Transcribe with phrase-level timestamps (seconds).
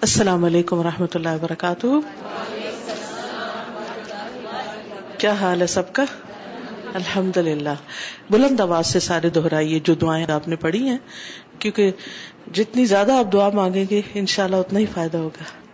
[0.00, 1.86] السلام علیکم و رحمۃ اللہ وبرکاتہ۔
[5.18, 6.04] کیا حال ہے سب کا؟
[6.94, 7.74] الحمد للہ
[8.30, 10.98] بلند آواز سے سارے دہرائیے جو دعائیں آپ نے پڑھی ہیں،
[11.58, 11.90] کیونکہ
[12.52, 15.67] جتنی زیادہ آپ دعا مانگیں گے، انشاءاللہ اتنا ہی فائدہ ہوگا۔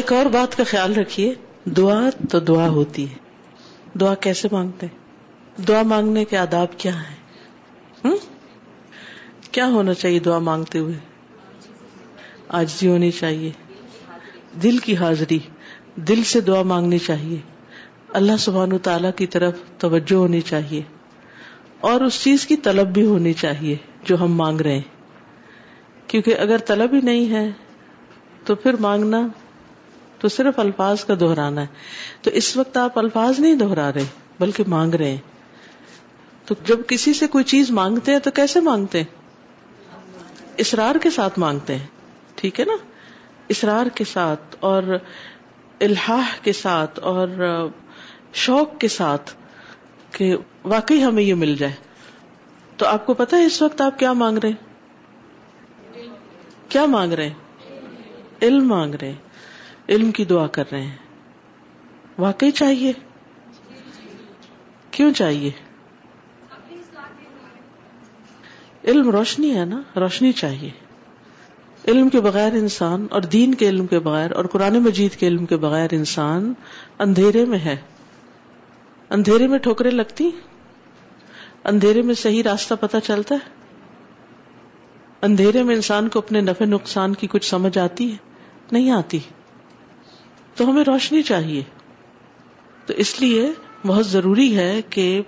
[0.00, 1.34] ایک اور بات کا خیال رکھیے،
[1.64, 3.14] دعا تو دعا ہوتی ہے۔
[3.98, 4.98] دعا کیسے مانگتے؟ ہیں
[5.66, 7.16] دعا مانگنے کے آداب کیا ہیں؟
[9.52, 10.94] کیا ہونا چاہیے دعا مانگتے ہوئے؟
[12.48, 13.52] آجزی ہونی چاہیے۔
[14.62, 15.38] دل کی حاضری،
[15.96, 17.38] دل سے دعا مانگنی چاہیے۔
[18.12, 20.82] اللہ سبحان تعالی کی طرف توجہ ہونی چاہیے۔
[21.80, 25.16] اور اس چیز کی طلب بھی ہونی چاہیے جو ہم مانگ رہے ہیں۔
[26.06, 27.50] کیونکہ اگر طلب ہی نہیں ہے،
[28.44, 29.28] تو پھر مانگنا
[30.20, 31.66] تو صرف الفاظ کا دہرانا ہے۔
[32.22, 34.04] تو اس وقت آپ الفاظ نہیں دہرا رہے،
[34.40, 35.18] بلکہ مانگ رہے ہیں۔
[36.44, 39.20] تو جب کسی سے کوئی چیز مانگتے ہیں تو کیسے مانگتے ہیں؟
[40.56, 41.86] اسرار کے ساتھ مانگتے ہیں۔
[42.34, 42.76] ٹھیک ہے نا؟
[43.48, 44.82] اسرار کے ساتھ اور
[45.80, 47.28] الحاح کے ساتھ اور
[48.32, 49.34] شوق کے ساتھ
[50.12, 51.72] کہ واقعی ہمیں یہ مل جائے۔
[52.76, 54.70] تو آپ کو پتا ہے اس وقت آپ کیا مانگ رہے ہیں؟
[56.68, 57.34] کیا مانگ رہے ہیں؟
[58.42, 59.29] علم مانگ رہے ہیں۔
[59.90, 60.96] علم کی دعا کر رہے ہیں۔
[62.18, 62.92] واقعی چاہیے؟
[64.90, 65.50] کیوں چاہیے؟
[68.84, 70.70] علم روشنی ہے نا، روشنی چاہیے۔
[71.88, 75.46] علم کے بغیر انسان اور دین کے علم کے بغیر اور قرآن مجید کے علم
[75.46, 76.52] کے بغیر انسان
[76.98, 77.76] اندھیرے میں ہے۔
[79.10, 80.30] اندھیرے میں ٹھوکریں لگتی
[81.64, 83.50] اندھیرے میں صحیح راستہ پتا چلتا ہے؟
[85.22, 88.16] اندھیرے میں انسان کو اپنے نفع نقصان کی کچھ سمجھ آتی ہے؟
[88.72, 89.18] نہیں آتی۔
[90.54, 91.62] تو ہمیں روشنی چاہیے۔
[92.86, 93.52] تو اس لیے
[93.86, 95.22] بہت ضروری ہے کہ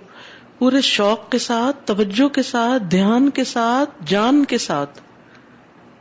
[0.57, 5.01] پورے شوق کے ساتھ، توجہ کے ساتھ، دھیان کے ساتھ، جان کے ساتھ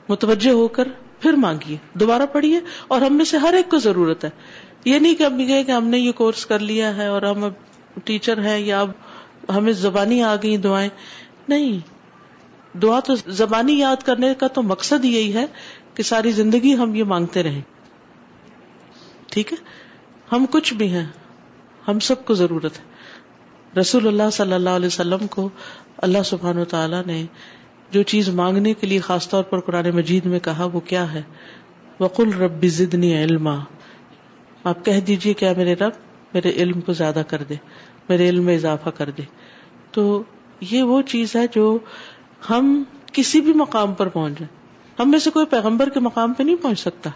[0.08, 0.88] متوجہ ہو کر
[1.20, 4.30] پھر مانگیے۔ دوبارہ پڑھیے اور ہم میں سے ہر ایک کو ضرورت ہے۔
[4.84, 5.32] یہ نہیں کہ اب
[5.66, 7.52] کہ ہم نے یہ کورس کر لیا ہے اور ہم اب
[8.04, 8.90] ٹیچر ہیں یا اب
[9.56, 10.88] ہمیں زبانی آ گئی دعائیں۔
[11.48, 11.78] نہیں۔
[12.78, 15.46] دعا تو زبانی یاد کرنے کا تو مقصد یہی ہے
[15.94, 17.60] کہ ساری زندگی ہم یہ مانگتے رہیں۔
[19.32, 19.64] ٹھیک ہے؟
[20.32, 21.06] ہم کچھ بھی ہیں،
[21.88, 22.92] ہم سب کو ضرورت ہے۔
[23.80, 25.48] رسول اللہ صلی اللہ علیہ وسلم کو
[25.96, 27.24] اللہ سبحان و تعالی نے
[27.90, 31.22] جو چیز مانگنے کے لیے خاص طور پر قرآن مجید میں کہا وہ کیا ہے؟
[32.00, 33.58] وقل رب زدنی علما۔
[34.64, 35.92] آپ کہہ دیجیے کیا میرے رب،
[36.34, 37.54] میرے علم کو زیادہ کر دے،
[38.08, 39.22] میرے علم میں اضافہ کر دے۔
[39.92, 40.22] تو
[40.60, 41.78] یہ وہ چیز ہے جو
[42.50, 42.82] ہم
[43.12, 44.66] کسی بھی مقام پر پہنچ جائیں۔
[45.02, 47.10] ہم میں سے کوئی پیغمبر کے مقام پہ نہیں پہنچ سکتا۔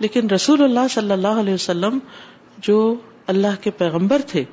[0.00, 1.98] لیکن رسول اللہ صلی اللہ علیہ وسلم
[2.58, 2.94] جو
[3.26, 4.44] اللہ کے پیغمبر تھے،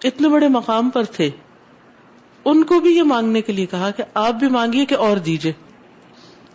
[0.00, 1.30] اتنے بڑے مقام پر تھے،
[2.44, 5.52] ان کو بھی یہ مانگنے کے لیے کہا کہ آپ بھی مانگیے کہ اور دیجیے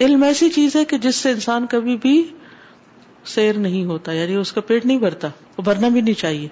[0.01, 2.23] علم ایسی چیز ہے کہ جس سے انسان کبھی بھی
[3.25, 5.27] سیر نہیں ہوتا یعنی اس کا پیٹ نہیں بھرتا،
[5.57, 6.47] وہ بھرنا بھی نہیں چاہیے۔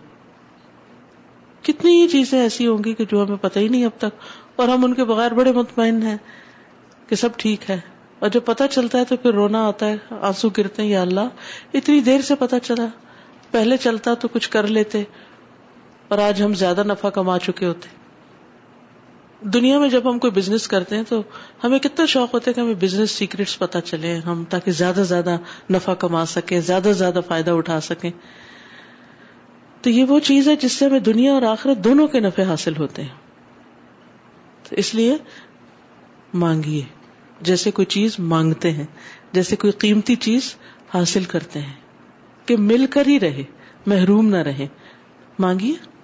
[1.64, 4.26] کتنی ہی چیزیں ایسی ہوں گی کہ جو ہمیں پتہ ہی نہیں اب تک،
[4.56, 6.18] اور ہم ان کے بغیر بڑے مطمئن ہیں
[7.08, 7.80] کہ سب ٹھیک ہے۔
[8.20, 11.22] اور جب پتا چلتا ہے تو پھر رونا آتا ہے، آنسو گرتے ہیں، یا اللہ،
[11.74, 12.86] اتنی دیر سے پتا چلا۔
[13.52, 15.04] پہلے چلتا تو کچھ کر لیتے
[16.08, 17.90] اور آج ہم زیادہ نفع کما چکے ہوتے۔
[19.42, 21.22] دنیا میں جب ہم کوئی بزنس کرتے ہیں تو
[21.64, 25.04] ہمیں کتنا شوق ہوتا ہے کہ ہمیں بزنس سیکرٹس پتا چلے ہم، تاکہ زیادہ سے
[25.04, 25.38] زیادہ
[25.70, 28.12] نفع کما سکیں، زیادہ سے زیادہ فائدہ اٹھا سکیں۔
[29.82, 32.78] تو یہ وہ چیز ہے جس سے ہمیں دنیا اور آخرت دونوں کے نفع حاصل
[32.78, 33.16] ہوتے ہیں۔
[34.70, 35.18] تو اس لیے
[36.34, 36.97] مانگیے۔
[37.42, 38.86] جیسے کوئی چیز مانگتے ہیں،
[39.32, 40.56] جیسے کوئی قیمتی چیز
[40.94, 41.74] حاصل کرتے ہیں،
[42.46, 43.44] کہ مل کر ہی رہے،
[43.86, 44.68] محروم نہ رہے۔
[45.40, 45.97] مانگیے۔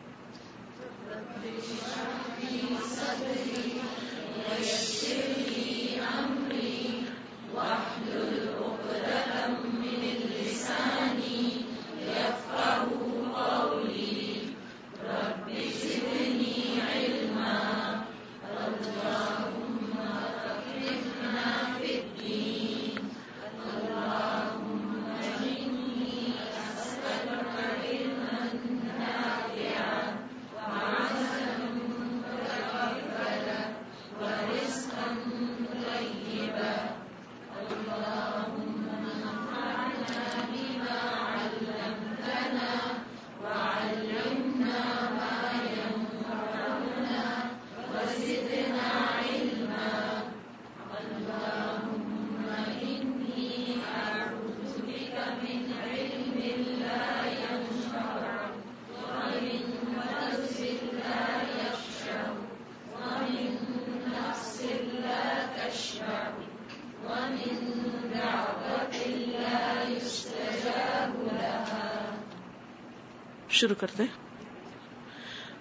[73.53, 74.03] شروع کرتے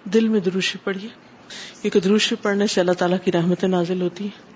[0.03, 1.09] دل میں دروشی پڑھیے۔
[1.81, 4.53] کیونکہ دروشی پڑھنے سے اللہ تعالیٰ کی رحمتیں نازل ہوتی ہیں۔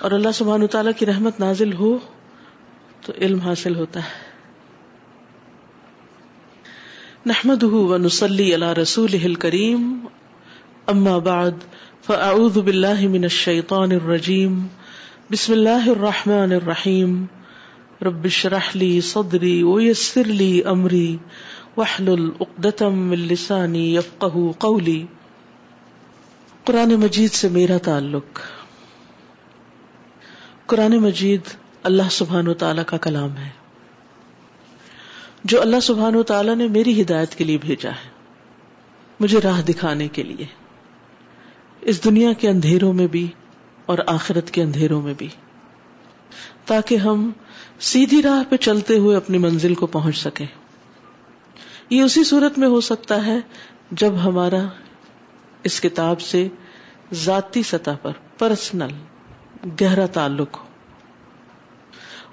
[0.00, 1.98] اور اللہ سبحان تعالیٰ کی رحمت نازل ہو
[3.00, 4.34] تو علم حاصل ہوتا ہے۔
[7.26, 10.06] نحمد و نسلی اللہ رسول کریم
[10.86, 11.50] اما بعد،
[12.06, 14.66] فاعوذ باللہ من الشیطان الرجیم۔
[15.30, 17.24] بسم اللہ الرحمن الرحیم۔
[18.02, 21.16] رب اشرح لی صدری ویسر لی امری۔
[21.76, 25.06] واحلل عقدۃ من لسانی یفقهوا قولی۔
[26.64, 28.40] قرآن مجید سے میرا تعلق۔
[30.66, 31.40] قرآن مجید
[31.82, 33.48] اللہ سبحان و تعالی کا کلام ہے۔
[35.44, 38.10] جو اللہ سبحان و تعالیٰ نے میری ہدایت کے لیے بھیجا ہے،
[39.20, 40.46] مجھے راہ دکھانے کے لیے۔
[41.80, 43.26] اس دنیا کے اندھیروں میں بھی
[43.86, 45.28] اور آخرت کے اندھیروں میں بھی۔
[46.64, 47.30] تاکہ ہم
[47.80, 50.46] سیدھی راہ پہ چلتے ہوئے اپنی منزل کو پہنچ سکیں۔
[51.90, 53.36] یہ اسی صورت میں ہو سکتا ہے
[53.90, 54.62] جب ہمارا
[55.62, 56.48] اس کتاب سے
[57.12, 58.90] ذاتی سطح پر پرسنل
[59.80, 60.64] گہرا تعلق ہو۔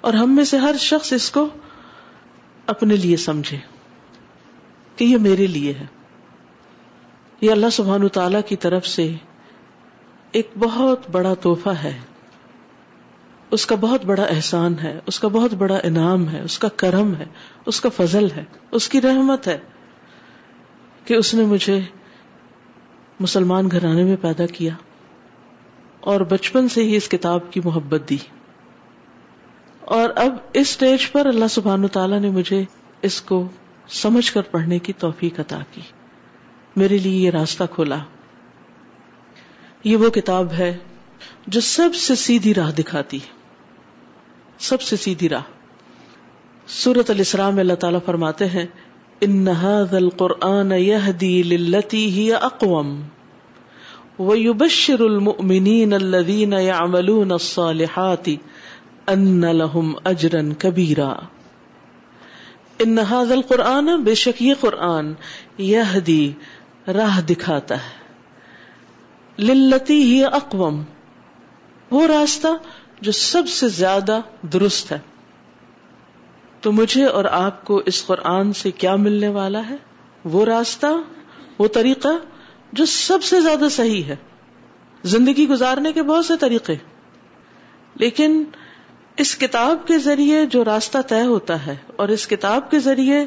[0.00, 1.48] اور ہم میں سے ہر شخص اس کو
[2.66, 3.58] اپنے لیے سمجھے
[4.96, 5.86] کہ یہ میرے لیے ہے۔
[7.40, 9.14] یہ اللہ سبحان تعالی کی طرف سے
[10.32, 11.98] ایک بہت بڑا تحفہ ہے۔
[13.52, 17.14] اس کا بہت بڑا احسان ہے، اس کا بہت بڑا انعام ہے، اس کا کرم
[17.14, 17.24] ہے،
[17.66, 19.58] اس کا فضل ہے، اس کی رحمت ہے
[21.04, 21.80] کہ اس نے مجھے
[23.20, 24.74] مسلمان گھرانے میں پیدا کیا
[26.00, 28.16] اور بچپن سے ہی اس کتاب کی محبت دی۔
[29.80, 32.64] اور اب اس اسٹیج پر اللہ سبحان تعالیٰ نے مجھے
[33.02, 33.48] اس کو
[33.88, 35.80] سمجھ کر پڑھنے کی توفیق عطا کی۔
[36.76, 37.98] میرے لیے یہ راستہ کھولا۔
[39.84, 40.78] یہ وہ کتاب ہے
[41.46, 43.18] جو سب سے سیدھی راہ دکھاتی۔
[44.62, 45.42] سب سے سیدھی راہ۔
[46.66, 48.66] سورت الاسراء میں اللہ تعالیٰ فرماتے ہیں،
[49.20, 53.02] ان هذا القرآن يهدي للتي هي اقوم
[54.18, 58.28] ويبشر المؤمنين الذين يعملون الصالحات
[59.06, 61.14] ان لهم اجرا كبيرا
[62.78, 65.12] ان هذا القرآن بے شک یہ قرآن
[65.58, 66.32] یہدی
[66.86, 68.02] راہ دکھاتا ہے۔
[69.38, 70.82] للتی ہی اقوم۔
[71.90, 72.48] وہ راستہ
[73.02, 74.18] جو سب سے زیادہ
[74.52, 74.98] درست ہے۔
[76.60, 79.76] تو مجھے اور آپ کو اس قرآن سے کیا ملنے والا ہے؟
[80.24, 80.86] وہ راستہ،
[81.58, 82.08] وہ طریقہ
[82.72, 84.16] جو سب سے زیادہ صحیح ہے۔
[85.04, 86.74] زندگی گزارنے کے بہت سے طریقے۔
[87.94, 88.44] لیکن
[89.16, 93.26] اس کتاب کے ذریعے جو راستہ طے ہوتا ہے اور اس کتاب کے ذریعے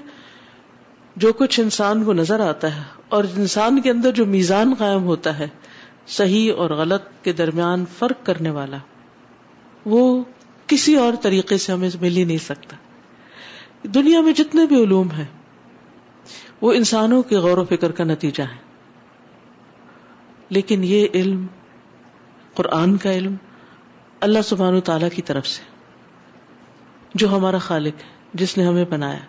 [1.16, 5.40] جو کچھ انسان کو نظر آتا ہے اور انسان کے اندر جو میزان قائم ہوتا
[5.40, 5.48] ہے،
[6.08, 8.78] صحیح اور غلط کے درمیان فرق کرنے والا۔
[9.86, 10.24] وہ
[10.68, 12.76] کسی اور طریقے سے ہمیں مل ہی نہیں سکتا۔
[13.84, 15.26] دنیا میں جتنے بھی علوم ہیں،
[16.62, 18.66] وہ انسانوں کے غور و فکر کا نتیجہ ہے۔
[20.50, 21.46] لیکن یہ علم،
[22.54, 23.36] قرآن کا علم،
[24.20, 25.62] اللہ سبحانہ تعالی کی طرف سے،
[27.14, 29.20] جو ہمارا خالق ہے، جس نے ہمیں بنایا،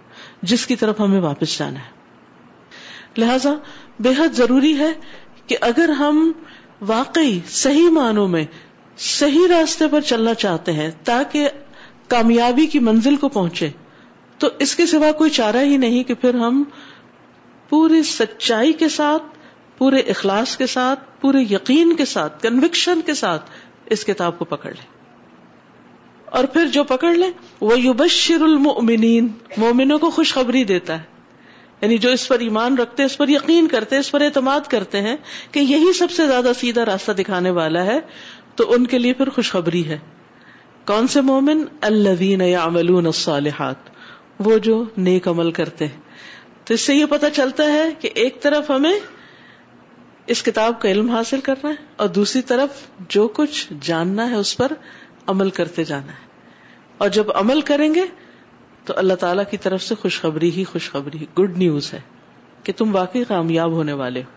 [0.42, 1.96] جس کی طرف ہمیں واپس جانا ہے۔
[3.18, 3.54] لہذا
[3.98, 4.92] بے حد ضروری ہے
[5.46, 6.32] کہ اگر ہم
[6.80, 8.44] واقعی صحیح معنوں میں
[8.99, 11.49] صحیح راستے پر چلنا چاہتے ہیں تاکہ
[12.09, 13.71] کامیابی کی منزل کو پہنچے۔
[14.38, 16.65] تو اس کے سوا کوئی چارہ ہی نہیں کہ پھر ہم
[17.69, 19.23] پوری سچائی کے ساتھ،
[19.79, 23.50] پورے اخلاص کے ساتھ، پورے یقین کے ساتھ کنوکشن کے ساتھ
[23.87, 24.97] اس کتاب کو پکڑ لیں۔
[26.25, 27.26] اور پھر جو پکڑ لے
[27.61, 31.17] وہ یوبشر المؤمنین مومنوں کو خوشخبری دیتا ہے۔
[31.81, 35.17] یعنی جو اس پر ایمان رکھتے، اس پر یقین کرتے، اس پر اعتماد کرتے ہیں
[35.53, 38.00] کہ یہی سب سے زیادہ سیدھا راستہ دکھانے والا ہے۔
[38.56, 39.98] تو ان کے لیے پھر خوشخبری ہے۔
[40.86, 43.75] کون سے مومن؟ الذین یعملون الصالحات۔
[44.38, 46.00] وہ جو نیک عمل کرتے ہیں۔
[46.64, 48.92] تو اس سے یہ پتا چلتا ہے کہ ایک طرف ہمیں
[50.26, 52.68] اس کتاب کا علم حاصل کرنا ہے اور دوسری طرف
[53.08, 54.72] جو کچھ جاننا ہے اس پر
[55.26, 56.26] عمل کرتے جانا ہے۔
[56.98, 58.04] اور جب عمل کریں گے
[58.84, 62.00] تو اللہ تعالی کی طرف سے خوشخبری ہی خوشخبری۔ گڈ نیوز ہے
[62.62, 64.30] کہ تم واقعی کامیاب ہونے والے ہو۔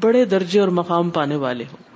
[0.00, 1.87] بڑے درجے اور مقام پانے والے ہو۔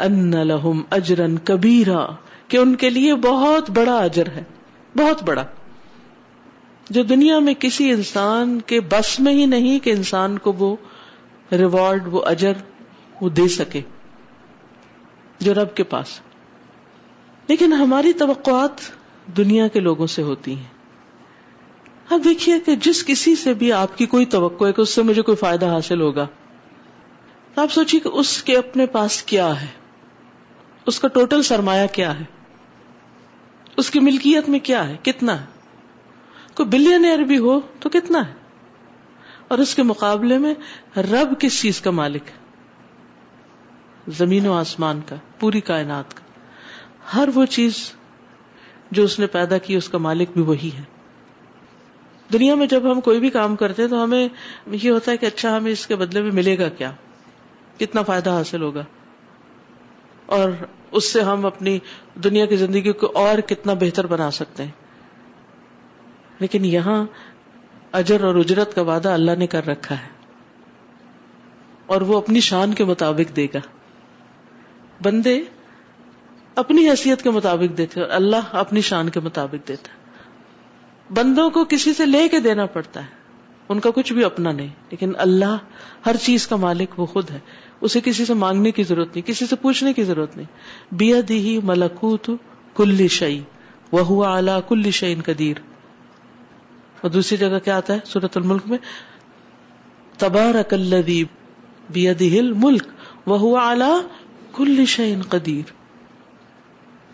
[0.00, 2.06] ان لہم اجرن کبیرا
[2.48, 4.44] کہ ان کے لیے بہت بڑا اجر ہے،
[4.96, 5.44] بہت بڑا۔
[6.90, 10.76] جو دنیا میں کسی انسان کے بس میں ہی نہیں کہ انسان کو وہ
[11.52, 12.52] ریوارڈ وہ اجر،
[13.20, 13.80] وہ دے سکے،
[15.38, 16.20] جو رب کے پاس۔
[17.48, 18.70] لیکن ہماری توقعات
[19.36, 20.80] دنیا کے لوگوں سے ہوتی ہیں۔
[22.10, 25.02] اب دیکھیے کہ جس کسی سے بھی آپ کی کوئی توقع ہے کہ اس سے
[25.02, 26.26] مجھے کوئی فائدہ حاصل ہوگا،
[27.56, 29.79] آپ سوچیے کہ اس کے اپنے پاس کیا ہے۔
[30.86, 32.24] اس کا ٹوٹل سرمایہ کیا ہے؟
[33.76, 35.46] اس کی ملکیت میں کیا ہے؟ کتنا ہے؟
[36.54, 38.34] کوئی بلین ایئر بھی ہو تو کتنا ہے؟
[39.48, 40.54] اور اس کے مقابلے میں
[40.96, 42.40] رب کس چیز کا مالک ہے؟
[44.08, 46.20] زمین و آسمان کا، پوری کائنات کا۔
[47.14, 47.92] ہر وہ چیز
[48.90, 50.82] جو اس نے پیدا کی، اس کا مالک بھی وہی ہے۔
[52.32, 54.28] دنیا میں جب ہم کوئی بھی کام کرتے تو ہمیں
[54.66, 56.92] یہ ہوتا ہے کہ اچھا ہمیں اس کے بدلے میں ملے گا کیا؟
[57.78, 58.84] کتنا فائدہ حاصل ہوگا؟
[60.30, 60.50] اور
[60.90, 61.78] اس سے ہم اپنی
[62.14, 64.70] دنیا کی زندگی کو اور کتنا بہتر بنا سکتے ہیں۔
[66.38, 67.04] لیکن یہاں
[67.92, 70.08] اجر اور اجرت کا وعدہ اللہ نے کر رکھا ہے۔
[71.86, 73.58] اور وہ اپنی شان کے مطابق دے گا۔
[75.02, 75.42] بندے
[76.54, 79.98] اپنی حیثیت کے مطابق دیتے اور اللہ اپنی شان کے مطابق دیتا ہے۔
[81.14, 83.10] بندوں کو کسی سے لے کے دینا پڑتا ہے۔
[83.68, 85.56] ان کا کچھ بھی اپنا نہیں، لیکن اللہ
[86.06, 87.38] ہر چیز کا مالک وہ خود ہے۔
[87.80, 90.46] اسے کسی سے مانگنے کی ضرورت نہیں، کسی سے پوچھنے کی ضرورت نہیں۔
[90.94, 92.30] بیا دی ملکوت
[92.74, 93.40] کل شعی
[93.92, 95.56] وہ ہوا اعلی کل شعین قدیر۔
[97.00, 98.78] اور دوسری جگہ کیا آتا ہے سورت الملک میں؟
[100.18, 101.24] تبارک الذی
[102.38, 102.82] ہل ملک
[103.26, 104.08] وہ اعلی
[104.52, 105.72] کل شعین قدیر۔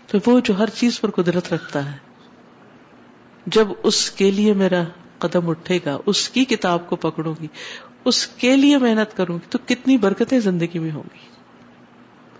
[0.06, 1.96] تو وہ جو ہر چیز پر قدرت رکھتا ہے،
[3.46, 4.82] جب اس کے لیے میرا
[5.18, 7.46] قدم اٹھے گا، اس کی کتاب کو پکڑوں گی
[8.06, 11.26] اس کے لیے محنت کروں گی تو کتنی برکتیں زندگی میں ہوں گی۔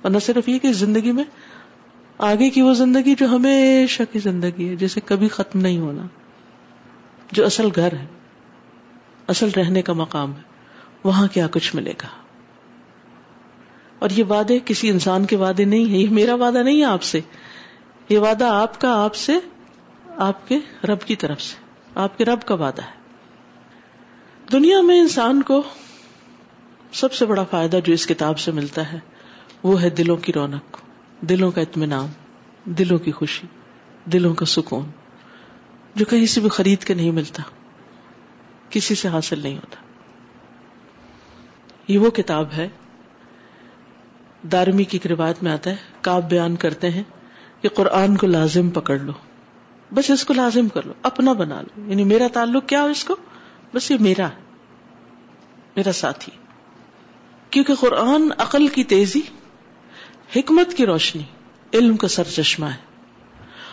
[0.03, 1.25] اور نہ صرف یہ کہ زندگی میں
[2.19, 6.03] آگے کی وہ زندگی جو ہمیشہ کی زندگی ہے، جسے کبھی ختم نہیں ہونا،
[7.33, 8.07] جو اصل گھر ہے،
[9.27, 10.41] اصل رہنے کا مقام ہے،
[11.05, 12.09] وہاں کیا کچھ ملے گا۔
[13.99, 17.03] اور یہ وعدے کسی انسان کے وعدے نہیں ہے یہ میرا وعدہ نہیں ہے آپ
[17.03, 17.21] سے،
[18.09, 19.33] یہ وعدہ آپ کا، آپ سے،
[20.17, 21.57] آپ کے رب کی طرف سے،
[21.95, 22.96] آپ کے رب کا وعدہ ہے۔
[24.53, 25.63] دنیا میں انسان کو
[26.93, 28.99] سب سے بڑا فائدہ جو اس کتاب سے ملتا ہے
[29.63, 30.79] وہ ہے دلوں کی رونق،
[31.21, 32.07] دلوں کا اطمینان،
[32.65, 33.47] دلوں کی خوشی،
[34.05, 34.85] دلوں کا سکون،
[35.95, 37.43] جو کہیں سے بھی خرید کے نہیں ملتا،
[38.71, 39.77] کسی سے حاصل نہیں ہوتا۔
[41.89, 42.69] یہ وہ کتاب ہے،
[44.53, 47.03] دارمی کی روایت میں آتا ہے کاب بیان کرتے ہیں
[47.61, 49.13] کہ قرآن کو لازم پکڑ لو،
[49.95, 53.05] بس اس کو لازم کر لو، اپنا بنا لو یعنی میرا تعلق کیا ہو اس
[53.05, 53.17] کو؟
[53.75, 54.29] بس یہ میرا
[55.77, 56.33] میرا ساتھی۔
[57.51, 59.21] کیونکہ قرآن عقل کی تیزی،
[60.37, 61.23] حکمت کی روشنی،
[61.75, 62.87] علم کا سر چشمہ ہے۔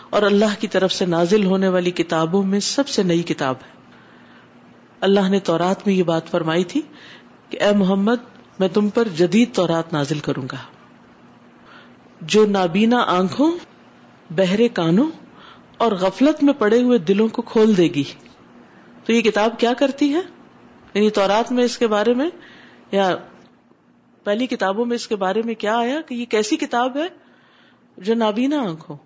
[0.09, 3.73] اور اللہ کی طرف سے نازل ہونے والی کتابوں میں سب سے نئی کتاب ہے۔
[5.01, 6.81] اللہ نے تورات میں یہ بات فرمائی تھی
[7.49, 8.15] کہ اے محمد،
[8.59, 10.57] میں تم پر جدید تورات نازل کروں گا۔
[12.21, 13.51] جو نابینا آنکھوں،
[14.29, 15.11] بہرے کانوں
[15.77, 18.03] اور غفلت میں پڑے ہوئے دلوں کو کھول دے گی۔
[19.03, 20.19] تو یہ کتاب کیا کرتی ہے؟
[20.93, 22.29] یعنی تورات میں اس کے بارے میں
[22.91, 23.15] یا
[24.23, 27.07] پہلی کتابوں میں اس کے بارے میں کیا آیا کہ یہ کیسی کتاب ہے
[27.97, 28.97] جو نابینا آنکھ ہو؟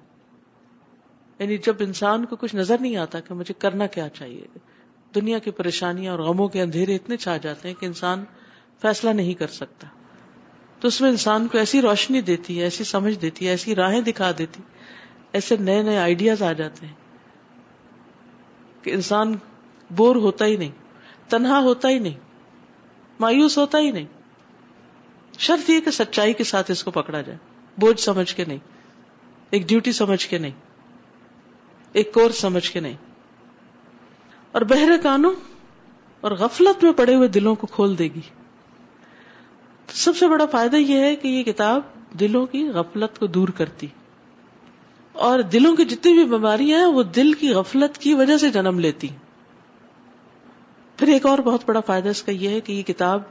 [1.40, 4.58] یعنی جب انسان کو کچھ نظر نہیں آتا کہ مجھے کرنا کیا چاہیے،
[5.16, 8.24] دنیا کی پریشانیاں اور غموں کے اندھیرے اتنے چھا جاتے ہیں کہ انسان
[8.82, 9.88] فیصلہ نہیں کر سکتا۔
[10.80, 14.02] تو اس میں انسان کو ایسی روشنی دیتی ہے، ایسی سمجھ دیتی ہے، ایسی راہیں
[14.02, 14.62] دکھا دیتی،
[15.34, 16.94] ایسے نئے نئے آئیڈیاز آ جاتے ہیں
[18.82, 19.36] کہ انسان
[19.90, 20.72] بور ہوتا ہی نہیں،
[21.30, 22.20] تنہا ہوتا ہی نہیں،
[23.20, 24.06] مایوس ہوتا ہی نہیں۔
[25.40, 27.38] شرط یہ کہ سچائی کے ساتھ اس کو پکڑا جائے۔
[27.78, 28.58] بوجھ سمجھ کے نہیں،
[29.50, 30.52] ایک ڈیوٹی سمجھ کے نہیں،
[31.92, 32.98] ایک کورس سمجھ کے نہیں۔
[34.52, 35.34] اور بہرے کانوں
[36.22, 38.22] اور غفلت میں پڑے ہوئے دلوں کو کھول دے گی۔
[39.88, 41.82] سب سے بڑا فائدہ یہ ہے کہ یہ کتاب
[42.20, 43.88] دلوں کی غفلت کو دور کرتی۔
[45.14, 48.80] اور دلوں کی جتنی بھی بیماریاں ہیں، وہ دل کی غفلت کی وجہ سے جنم
[48.80, 49.08] لیتی۔
[50.98, 53.22] پھر ایک اور بہت بڑا فائدہ اس کا یہ ہے کہ یہ کتاب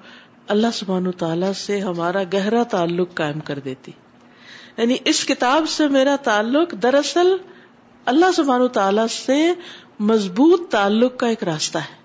[0.48, 3.92] اللہ سبحان تعالی سے ہمارا گہرا تعلق قائم کر دیتی۔
[4.76, 7.36] یعنی اس کتاب سے میرا تعلق دراصل
[8.04, 9.52] اللہ سبحان تعالی سے
[10.00, 11.96] مضبوط تعلق کا ایک راستہ ہے۔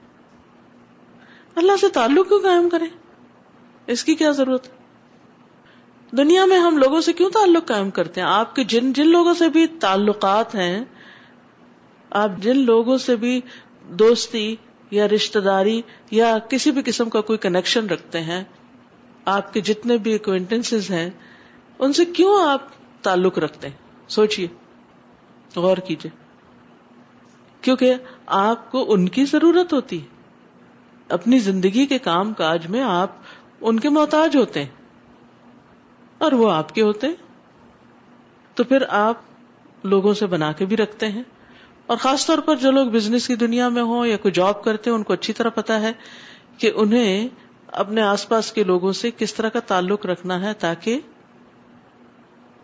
[1.55, 2.85] اللہ سے تعلق کیوں قائم کرے
[3.87, 4.81] اس کی کیا ضرورت؟ ہے
[6.17, 9.33] دنیا میں ہم لوگوں سے کیوں تعلق قائم کرتے ہیں؟ آپ کے جن جن لوگوں
[9.33, 10.83] سے بھی تعلقات ہیں،
[12.09, 13.41] آپ جن لوگوں سے بھی
[13.89, 14.55] دوستی
[14.91, 15.81] یا رشتے داری
[16.11, 18.43] یا کسی بھی قسم کا کوئی کنیکشن رکھتے ہیں،
[19.25, 21.09] آپ کے جتنے بھی اکوینٹنس ہیں،
[21.79, 22.61] ان سے کیوں آپ
[23.01, 23.75] تعلق رکھتے ہیں؟
[24.07, 24.47] سوچیے
[25.55, 26.11] غور کیجیے
[27.61, 27.93] کیونکہ
[28.25, 30.05] آپ کو ان کی ضرورت ہوتی ہے۔
[31.09, 33.11] اپنی زندگی کے کام کاج میں آپ
[33.61, 34.69] ان کے محتاج ہوتے ہیں۔
[36.17, 37.07] اور وہ آپ کے ہوتے
[38.55, 39.17] تو پھر آپ
[39.83, 41.23] لوگوں سے بنا کے بھی رکھتے ہیں۔
[41.85, 44.89] اور خاص طور پر جو لوگ بزنس کی دنیا میں ہوں یا کوئی جاب کرتے
[44.89, 45.91] ہیں، ان کو اچھی طرح پتا ہے
[46.57, 47.27] کہ انہیں
[47.67, 50.99] اپنے آس پاس کے لوگوں سے کس طرح کا تعلق رکھنا ہے تاکہ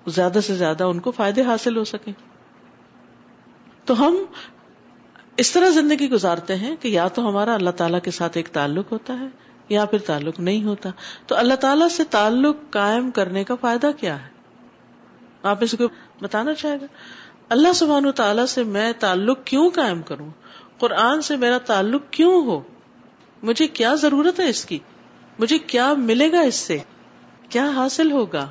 [0.08, 2.14] زیادہ سے زیادہ ان کو فائدے حاصل ہو سکیں۔
[3.86, 4.18] تو ہم
[5.38, 8.92] اس طرح زندگی گزارتے ہیں کہ یا تو ہمارا اللہ تعالیٰ کے ساتھ ایک تعلق
[8.92, 9.28] ہوتا ہے
[9.70, 10.90] یا پھر تعلق نہیں ہوتا۔
[11.28, 14.30] تو اللہ تعالیٰ سے تعلق قائم کرنے کا فائدہ کیا ہے؟
[15.44, 15.84] آپ اس کو
[16.22, 16.86] بتانا چاہے گا؟
[17.50, 20.30] اللہ سبحان و تعالیٰ سے میں تعلق کیوں قائم کروں؟
[20.78, 22.62] قرآن سے میرا تعلق کیوں ہو؟
[23.44, 24.80] مجھے کیا ضرورت ہے اس کی؟
[25.40, 26.78] مجھے کیا ملے گا اس سے؟
[27.50, 28.50] کیا حاصل ہوگا؟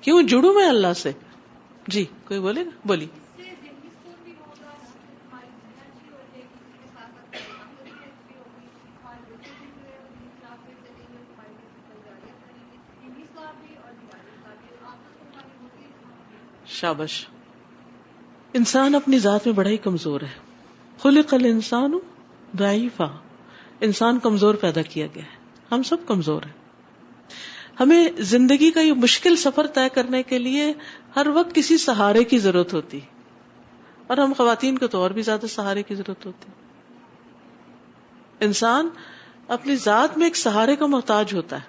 [0.00, 1.12] کیوں جڑوں میں اللہ سے؟
[1.88, 3.06] جی کوئی بولے گا؟ بولی
[16.66, 17.26] شابش
[18.54, 20.30] انسان اپنی ذات میں بڑا ہی کمزور ہے۔
[21.02, 21.98] خلق الانسان
[22.58, 23.04] ضعیفا۔
[23.80, 25.36] انسان کمزور پیدا کیا گیا ہے۔
[25.72, 26.52] ہم سب کمزور ہیں۔
[27.80, 30.72] ہمیں زندگی کا یہ مشکل سفر طے کرنے کے لیے
[31.16, 33.00] ہر وقت کسی سہارے کی ضرورت ہوتی۔
[34.06, 36.52] اور ہم خواتین کو تو اور بھی زیادہ سہارے کی ضرورت ہوتی۔
[38.40, 38.88] انسان
[39.48, 41.66] اپنی ذات میں ایک سہارے کا محتاج ہوتا ہے۔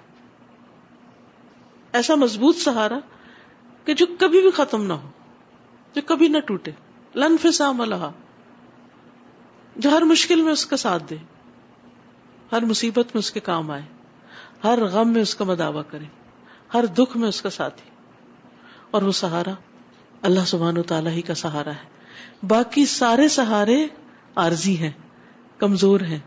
[1.92, 2.98] ایسا مضبوط سہارا
[3.84, 5.10] کہ جو کبھی بھی ختم نہ ہو۔
[5.94, 6.70] جو کبھی نہ ٹوٹے۔
[7.14, 8.10] لن فسام اللہ
[9.76, 11.16] جو ہر مشکل میں اس کا ساتھ دے۔
[12.52, 13.82] ہر مصیبت میں اس کے کام آئے۔
[14.64, 16.04] ہر غم میں اس کا مداوع کرے۔
[16.74, 17.90] ہر دکھ میں اس کا ساتھی۔
[18.90, 19.50] اور وہ سہارا
[20.22, 21.94] اللہ سبحان و تعالیٰ ہی کا سہارا ہے۔
[22.46, 23.86] باقی سارے سہارے
[24.36, 24.92] عارضی ہیں،
[25.58, 26.18] کمزور ہیں۔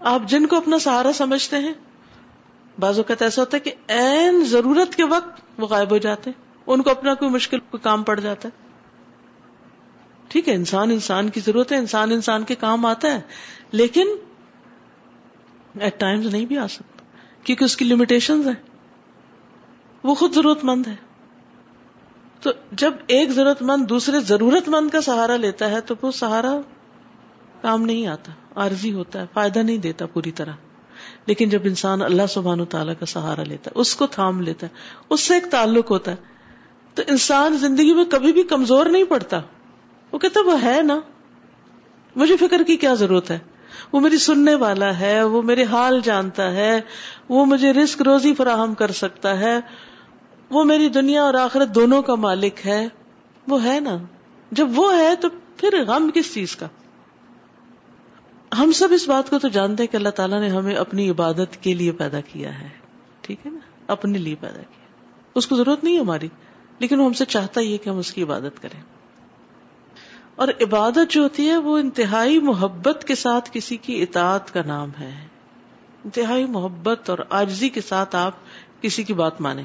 [0.00, 1.74] آپ جن کو اپنا سہارا سمجھتے ہیں،
[2.80, 6.47] بعض اوقات ایسا ہوتا ہے کہ این ضرورت کے وقت وہ غائب ہو جاتے ہیں۔
[6.68, 8.68] ان کو اپنا کوئی مشکل کوئی کام پڑ جاتا ہے۔
[10.28, 13.20] ٹھیک ہے، انسان انسان کی ضرورت ہے، انسان انسان کے کام آتا ہے،
[13.72, 14.06] لیکن
[15.80, 17.04] ایٹ ٹائمز نہیں بھی آ سکتا،
[17.44, 18.52] کیونکہ اس کی لمیٹیشن ہے
[20.02, 20.96] وہ خود ضرورت مند ہے۔
[22.40, 26.60] تو جب ایک ضرورت مند دوسرے ضرورت مند کا سہارا لیتا ہے، تو وہ سہارا
[27.62, 30.52] کام نہیں آتا، عارضی ہوتا ہے، فائدہ نہیں دیتا پوری طرح۔
[31.26, 34.66] لیکن جب انسان اللہ سبحان و تعالیٰ کا سہارا لیتا ہے، اس کو تھام لیتا
[34.66, 34.76] ہے،
[35.10, 36.37] اس سے ایک تعلق ہوتا ہے۔
[36.94, 39.40] تو انسان زندگی میں کبھی بھی کمزور نہیں پڑتا۔
[40.12, 41.00] وہ کہتا وہ ہے نا۔
[42.16, 43.38] مجھے فکر کی کیا ضرورت ہے؟
[43.92, 46.80] وہ میری سننے والا ہے، وہ میرے حال جانتا ہے،
[47.28, 49.60] وہ مجھے رسک روزی فراہم کر سکتا ہے۔
[50.50, 52.88] وہ میری دنیا اور آخرت دونوں کا مالک ہے۔
[53.48, 53.96] وہ ہے نا۔
[54.50, 56.66] جب وہ ہے تو پھر غم کس چیز کا؟
[58.58, 61.62] ہم سب اس بات کو تو جانتے ہیں کہ اللہ تعالیٰ نے ہمیں اپنی عبادت
[61.62, 62.68] کے لیے پیدا کیا ہے۔
[63.20, 64.86] ٹھیک ہے نا؟ اپنے لیے پیدا کیا۔
[65.34, 66.28] اس کو ضرورت نہیں ہماری۔
[66.78, 68.82] لیکن وہ ہم سے چاہتا ہی ہے کہ ہم اس کی عبادت کریں۔
[70.34, 74.90] اور عبادت جو ہوتی ہے وہ انتہائی محبت کے ساتھ کسی کی اطاعت کا نام
[75.00, 75.26] ہے۔
[76.04, 78.32] انتہائی محبت اور آجزی کے ساتھ آپ
[78.80, 79.64] کسی کی بات مانیں۔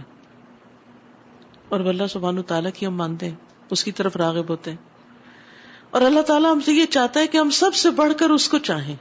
[1.69, 3.35] اور اللہ سبحانہ تعالیٰ کی ہم مانتے ہیں،
[3.69, 4.77] اس کی طرف راغب ہوتے ہیں۔
[5.89, 8.49] اور اللہ تعالیٰ ہم سے یہ چاہتا ہے کہ ہم سب سے بڑھ کر اس
[8.49, 8.95] کو چاہیں۔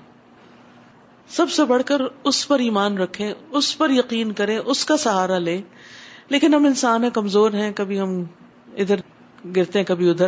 [1.29, 5.39] سب سے بڑھ کر اس پر ایمان رکھیں، اس پر یقین کریں، اس کا سہارا
[5.39, 5.63] لیں۔
[6.33, 8.25] لیکن ہم انسان ہیں، کمزور ہیں، کبھی ہم
[8.77, 8.97] ادھر
[9.57, 10.27] گرتے ہیں، کبھی ادھر۔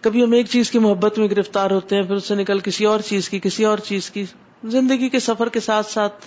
[0.00, 2.84] کبھی ہم ایک چیز کی محبت میں گرفتار ہوتے ہیں، پھر اس سے نکل کسی
[2.84, 4.24] اور چیز کی، کسی اور چیز کی۔
[4.64, 6.26] زندگی کے سفر کے ساتھ ساتھ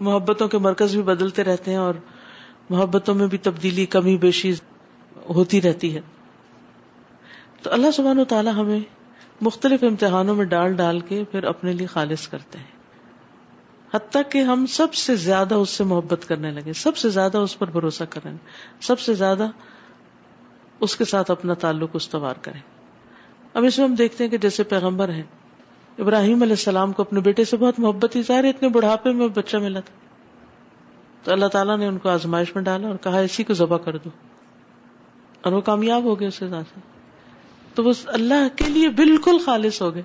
[0.00, 1.94] محبتوں کے مرکز بھی بدلتے رہتے ہیں اور
[2.70, 4.52] محبتوں میں بھی تبدیلی، کمی، بیشی
[5.28, 6.00] ہوتی رہتی ہے۔
[7.62, 8.80] تو اللہ سبحانہ و تعالیٰ ہمیں
[9.40, 12.75] مختلف امتحانوں میں ڈال ڈال کے پھر اپنے لیے خالص کرتے ہیں۔
[13.94, 17.58] حتیٰ کہ ہم سب سے زیادہ اس سے محبت کرنے لگے، سب سے زیادہ اس
[17.58, 18.36] پر بھروسہ کریں،
[18.80, 19.48] سب سے زیادہ
[20.80, 22.60] اس کے ساتھ اپنا تعلق استوار کریں۔
[23.54, 25.22] اب اس میں ہم دیکھتے ہیں کہ جیسے پیغمبر ہیں،
[25.98, 29.56] ابراہیم علیہ السلام کو اپنے بیٹے سے بہت محبت ہی ظاہر اتنے بڑھاپے میں بچہ
[29.56, 29.94] ملا تھا۔
[31.24, 33.96] تو اللہ تعالیٰ نے ان کو آزمائش میں ڈالا اور کہا، اسی کو ذبح کر
[33.96, 34.10] دو۔
[35.42, 36.46] اور وہ کامیاب ہو گئے اس سے۔
[37.74, 40.02] تو وہ اللہ کے لیے بالکل خالص ہو گئے۔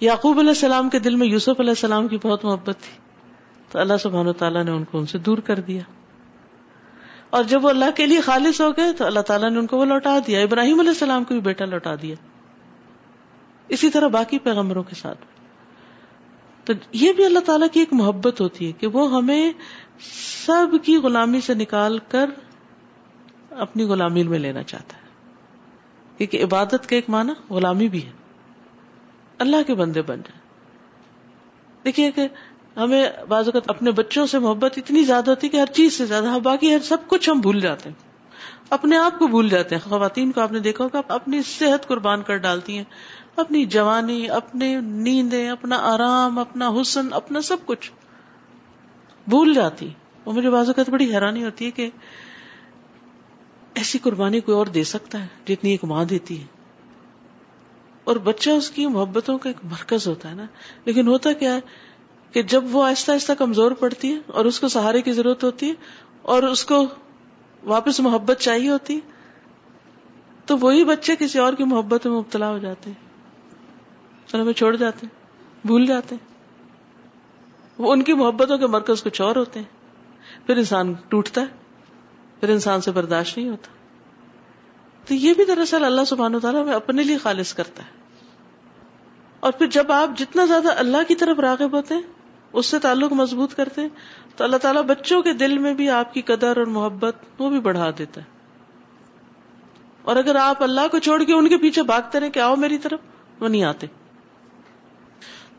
[0.00, 2.98] یعقوب علیہ السلام کے دل میں یوسف علیہ السلام کی بہت محبت تھی۔
[3.72, 5.82] تو اللہ سبحانہ تعالیٰ نے ان کو ان سے دور کر دیا۔
[7.30, 9.78] اور جب وہ اللہ کے لیے خالص ہو گئے تو اللہ تعالیٰ نے ان کو
[9.78, 12.14] وہ لوٹا دیا۔ ابراہیم علیہ السلام کو بھی بیٹا لوٹا دیا۔
[13.68, 15.18] اسی طرح باقی پیغمبروں کے ساتھ۔
[16.64, 19.52] تو یہ بھی اللہ تعالیٰ کی ایک محبت ہوتی ہے کہ وہ ہمیں
[20.46, 22.30] سب کی غلامی سے نکال کر
[23.50, 25.02] اپنی غلامی میں لینا چاہتا ہے۔
[26.18, 28.23] کیونکہ عبادت کا ایک معنی غلامی بھی ہے۔
[29.44, 30.40] اللہ کے بندے بن جائیں۔
[31.84, 32.28] دیکھیے کہ
[32.76, 36.06] ہمیں بعض اوقات اپنے بچوں سے محبت اتنی زیادہ ہوتی ہے کہ ہر چیز سے
[36.06, 38.14] زیادہ ہاں، باقی ہر سب کچھ ہم بھول جاتے ہیں۔
[38.70, 42.22] اپنے آپ کو بھول جاتے ہیں۔ خواتین کو آپ نے دیکھا ہوگا اپنی صحت قربان
[42.22, 42.84] کر ڈالتی ہیں۔
[43.36, 47.92] اپنی جوانی، اپنے نیندیں، اپنا آرام، اپنا حسن، اپنا سب کچھ
[49.28, 49.88] بھول جاتی۔
[50.24, 51.90] وہ مجھے بعض اوقات بڑی حیرانی ہوتی ہے کہ
[53.74, 56.53] ایسی قربانی کوئی اور دے سکتا ہے جتنی ایک ماں دیتی ہے؟
[58.04, 60.44] اور بچہ اس کی محبتوں کا ایک مرکز ہوتا ہے نا۔
[60.84, 61.60] لیکن ہوتا کیا ہے
[62.32, 65.68] کہ جب وہ آہستہ آہستہ کمزور پڑتی ہے اور اس کو سہارے کی ضرورت ہوتی
[65.68, 65.74] ہے
[66.22, 66.86] اور اس کو
[67.64, 69.00] واپس محبت چاہیے ہوتی،
[70.46, 73.04] تو وہی بچے کسی اور کی محبت میں مبتلا ہو جاتے ہیں۔
[74.28, 75.26] چلو چھوڑ جاتے ہیں،
[75.66, 76.34] بھول جاتے ہیں۔
[77.78, 79.84] وہ ان کی محبتوں کے مرکز کچھ اور ہوتے ہیں۔
[80.46, 81.46] پھر انسان ٹوٹتا ہے،
[82.40, 83.73] پھر انسان سے برداشت نہیں ہوتا۔
[85.06, 87.88] تو یہ بھی دراصل اللہ سبحانہ تعالیٰ ہمیں اپنے لیے خالص کرتا ہے۔
[89.40, 92.02] اور پھر جب آپ جتنا زیادہ اللہ کی طرف راغب ہوتے ہیں،
[92.52, 93.88] اس سے تعلق مضبوط کرتے ہیں،
[94.36, 97.60] تو اللہ تعالیٰ بچوں کے دل میں بھی آپ کی قدر اور محبت وہ بھی
[97.60, 98.26] بڑھا دیتا ہے۔
[100.02, 102.78] اور اگر آپ اللہ کو چھوڑ کے ان کے پیچھے بھاگتے رہے کہ آؤ میری
[102.78, 102.98] طرف،
[103.40, 103.86] وہ نہیں آتے۔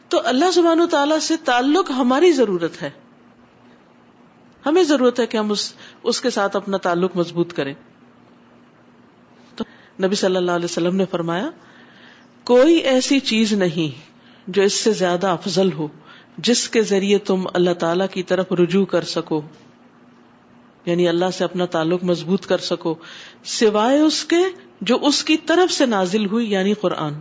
[0.09, 2.89] تو اللہ سبحانہ و تعالیٰ سے تعلق ہماری ضرورت ہے۔
[4.65, 7.73] ہمیں ضرورت ہے کہ ہم اس اس کے ساتھ اپنا تعلق مضبوط کریں۔
[10.03, 11.49] نبی صلی اللہ علیہ وسلم نے فرمایا،
[12.43, 14.01] کوئی ایسی چیز نہیں
[14.47, 15.87] جو اس سے زیادہ افضل ہو،
[16.37, 19.41] جس کے ذریعے تم اللہ تعالی کی طرف رجوع کر سکو
[20.85, 22.95] یعنی اللہ سے اپنا تعلق مضبوط کر سکو،
[23.43, 24.37] سوائے اس کے
[24.81, 27.13] جو اس کی طرف سے نازل ہوئی یعنی قرآن۔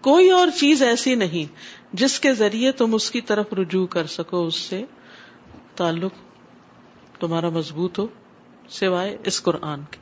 [0.00, 1.54] کوئی اور چیز ایسی نہیں
[1.92, 4.84] جس کے ذریعے تم اس کی طرف رجوع کر سکو، اس سے
[5.76, 6.12] تعلق
[7.20, 8.06] تمہارا مضبوط ہو،
[8.68, 10.01] سوائے اس قرآن کے۔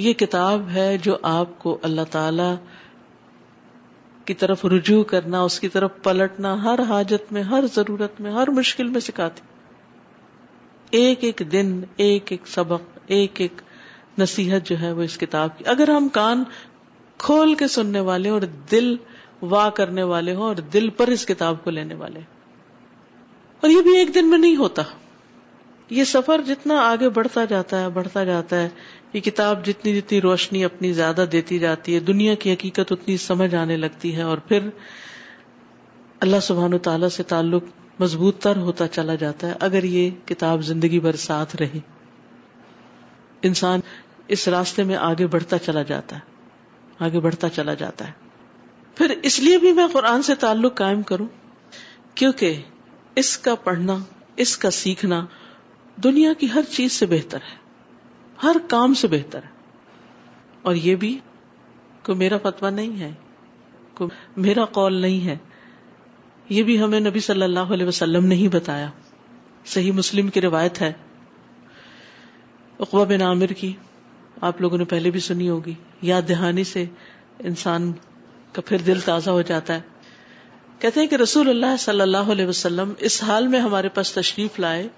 [0.00, 2.54] یہ کتاب ہے جو آپ کو اللہ تعالی
[4.24, 8.50] کی طرف رجوع کرنا، اس کی طرف پلٹنا، ہر حاجت میں، ہر ضرورت میں، ہر
[8.50, 9.40] مشکل میں سکھاتی۔
[10.90, 13.52] ایک ایک دن، ایک ایک سبق، ایک ایک
[14.18, 16.44] نصیحت جو ہے وہ اس کتاب کی۔ اگر ہم کان
[17.18, 18.96] کھول کے سننے والے اور دل
[19.42, 22.20] وا کرنے والے ہوں اور دل پر اس کتاب کو لینے والے۔
[23.60, 24.82] اور یہ بھی ایک دن میں نہیں ہوتا۔
[25.90, 28.68] یہ سفر جتنا آگے بڑھتا جاتا ہے، بڑھتا جاتا ہے۔
[29.12, 33.54] یہ کتاب جتنی جتنی روشنی اپنی زیادہ دیتی جاتی ہے، دنیا کی حقیقت اتنی سمجھ
[33.54, 34.68] آنے لگتی ہے اور پھر
[36.20, 37.64] اللہ سبحان و تعالی سے تعلق
[37.98, 41.78] مضبوط تر ہوتا چلا جاتا ہے اگر یہ کتاب زندگی بھر ساتھ رہے۔
[43.42, 43.80] انسان
[44.28, 46.20] اس راستے میں آگے بڑھتا چلا جاتا ہے،
[46.98, 48.12] آگے بڑھتا چلا جاتا ہے۔
[48.94, 51.26] پھر اس لیے بھی میں قرآن سے تعلق قائم کروں،
[52.14, 52.62] کیونکہ
[53.14, 53.96] اس کا پڑھنا،
[54.36, 55.26] اس کا سیکھنا
[56.04, 57.69] دنیا کی ہر چیز سے بہتر ہے۔
[58.42, 59.48] ہر کام سے بہتر ہے۔
[60.62, 61.18] اور یہ بھی
[62.02, 63.12] کوئی میرا فتوا نہیں ہے
[63.94, 65.38] کوئی میرا قول نہیں ہے۔
[66.48, 68.90] یہ بھی ہمیں نبی صلی اللہ علیہ وسلم نے ہی بتایا۔
[69.66, 70.92] صحیح مسلم کی روایت ہے
[72.78, 73.72] اقبا بن عامر کی،
[74.40, 76.84] آپ لوگوں نے پہلے بھی سنی ہوگی۔ یاد دہانی سے
[77.38, 77.92] انسان
[78.52, 79.80] کا پھر دل تازہ ہو جاتا ہے۔
[80.78, 84.60] کہتے ہیں کہ رسول اللہ صلی اللہ علیہ وسلم اس حال میں ہمارے پاس تشریف
[84.60, 84.88] لائے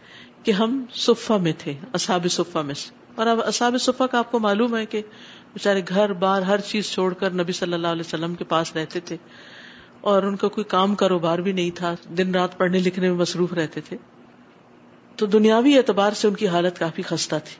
[0.42, 4.30] کہ ہم صفا میں تھے، اصحاب صفا میں سے۔ اور اب اصحاب صفا کا آپ
[4.30, 5.02] کو معلوم ہے کہ
[5.52, 9.00] بےچارے گھر بار ہر چیز چھوڑ کر نبی صلی اللہ علیہ وسلم کے پاس رہتے
[9.00, 9.16] تھے
[10.00, 13.52] اور ان کا کوئی کام کاروبار بھی نہیں تھا، دن رات پڑھنے لکھنے میں مصروف
[13.52, 13.96] رہتے تھے۔
[15.16, 17.56] تو دنیاوی اعتبار سے ان کی حالت کافی خستہ تھی۔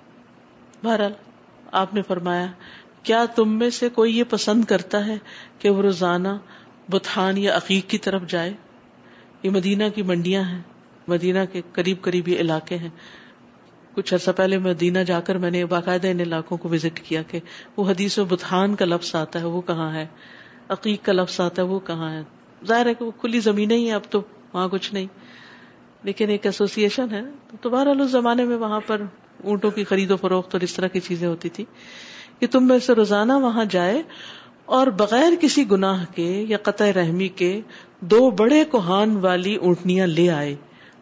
[0.87, 1.13] بہرحال،
[1.73, 2.47] آپ نے فرمایا،
[3.03, 5.17] کیا تم میں سے کوئی یہ پسند کرتا ہے
[5.59, 6.29] کہ وہ روزانہ
[6.91, 8.53] بتان یا عقیق کی طرف جائے؟
[9.43, 10.63] یہ مدینہ کی منڈیاں ہیں،
[11.09, 12.91] مدینہ کے قریب قریب یہ علاقے ہیں۔
[13.95, 17.39] کچھ عرصہ پہلے مدینہ جا کر میں نے باقاعدہ ان علاقوں کو وزٹ کیا کہ
[17.77, 20.07] وہ حدیث و بتان کا لفظ آتا ہے وہ کہاں ہے؟
[20.69, 22.23] عقیق کا لفظ آتا ہے وہ کہاں ہے؟
[22.67, 24.21] ظاہر ہے کہ وہ کھلی زمینیں ہی اب تو
[24.53, 25.07] وہاں کچھ نہیں۔
[26.03, 27.23] لیکن ایک ایسوسیشن ہے۔
[27.61, 29.03] تو بہرحال اس زمانے میں وہاں پر
[29.45, 31.65] اونٹوں کی خرید و فروخت اور اس طرح کی چیزیں ہوتی تھی
[32.39, 34.03] کہ تم میں سے روزانہ وہاں جائے
[34.65, 37.61] اور بغیر کسی گناہ کے یا قطع رحمی کے
[38.01, 40.57] دو بڑے کوہان والی اونٹنیاں لے آئے۔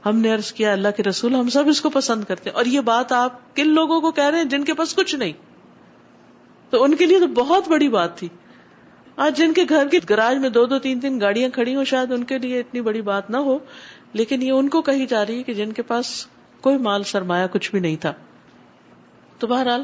[0.06, 2.64] ہم نے ارض کیا اللہ کے رسول، ہم سب اس کو پسند کرتے ہیں۔ اور
[2.64, 5.32] یہ بات آپ کن لوگوں کو کہہ رہے ہیں جن کے پاس کچھ نہیں؟
[6.70, 8.28] تو ان کے لیے تو بہت بڑی بات تھی۔
[9.16, 12.12] آج جن کے گھر کے گراج میں دو دو تین تین گاڑیاں کھڑی ہوں، شاید
[12.12, 13.58] ان کے لیے اتنی بڑی بات نہ ہو،
[14.12, 16.26] لیکن یہ ان کو کہی جا رہی ہے کہ جن کے پاس
[16.60, 18.12] کوئی مال سرمایہ کچھ بھی نہیں تھا۔
[19.38, 19.82] تو بہرحال،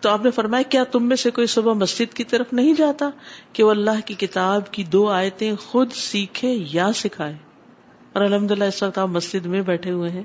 [0.00, 3.10] تو آپ نے فرمایا، کیا تم میں سے کوئی صبح مسجد کی طرف نہیں جاتا
[3.52, 7.45] کہ وہ اللہ کی کتاب کی دو آیتیں خود سیکھے یا سکھائے؟
[8.16, 10.22] اور الحمد للہ اس وقت آپ مسجد میں بیٹھے ہوئے ہیں۔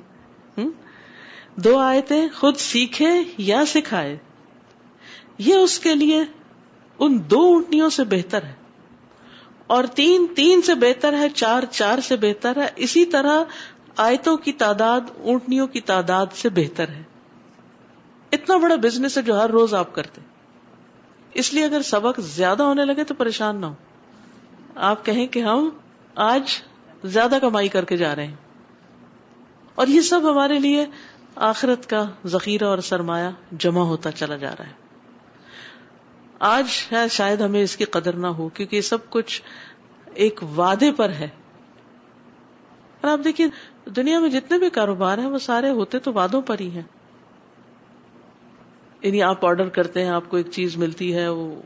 [1.56, 4.18] دو آیتیں خود سیکھے یا سکھائے
[5.38, 6.24] یہ اس کے لیے
[7.00, 8.54] ان دو اونٹنیوں سے بہتر ہے۔
[9.68, 13.44] اور تین تین سے بہتر ہے، چار چار سے بہتر ہے۔ اسی طرح
[13.98, 17.04] آیتوں کی تعداد، اونٹنیوں کی تعداد سے بہتر ہے۔
[18.32, 20.22] اتنا بڑا بزنس ہے جو ہر روز آپ کرتے
[21.34, 23.74] اس لیے اگر سبق زیادہ ہونے لگے تو پریشان نہ ہو۔
[24.76, 25.70] آپ کہیں کہ ہم
[26.16, 26.62] آج
[27.04, 28.36] زیادہ کمائی کر کے جا رہے ہیں۔
[29.76, 30.86] اور یہ سب ہمارے لیے
[31.36, 34.74] آخرت کا ذخیرہ اور سرمایہ جمع ہوتا چلا جا رہا ہے۔
[36.40, 39.42] آج ہے شاید ہمیں اس کی قدر نہ ہو، کیونکہ یہ سب کچھ
[40.14, 41.28] ایک وعدے پر ہے۔
[43.02, 43.48] اور آپ دیکھیے،
[43.90, 46.82] دنیا میں جتنے بھی کاروبار ہیں، وہ سارے ہوتے تو وعدوں پر ہی ہیں۔
[49.02, 51.62] یعنی آپ آرڈر کرتے ہیں، آپ کو ایک چیز ملتی ہے، وہ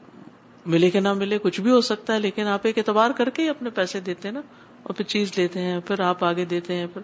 [0.66, 3.44] ملے کہ نہ ملے، کچھ بھی ہو سکتا ہے، لیکن آپ ایک اعتبار کر کے
[3.44, 4.42] ہی اپنے پیسے دیتے ہیں نا۔
[4.86, 7.02] اور پھر چیز لیتے ہیں، پھر آپ آگے دیتے ہیں، پھر۔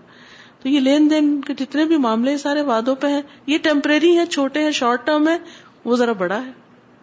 [0.61, 4.25] تو یہ لین دین کے جتنے بھی معاملے سارے وادوں پہ ہیں، یہ ٹیمپریری ہیں،
[4.25, 5.37] چھوٹے ہیں شارٹ ٹرم ہے
[5.85, 6.51] وہ ذرا بڑا ہے۔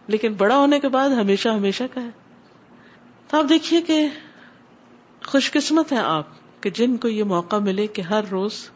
[0.06, 2.08] لیکن بڑا ہونے کے بعد ہمیشہ ہمیشہ کا ہے۔
[3.28, 4.08] تو آپ دیکھیے کہ
[5.24, 6.26] خوش قسمت ہے آپ
[6.62, 8.70] کہ جن کو یہ موقع ملے کہ ہر روز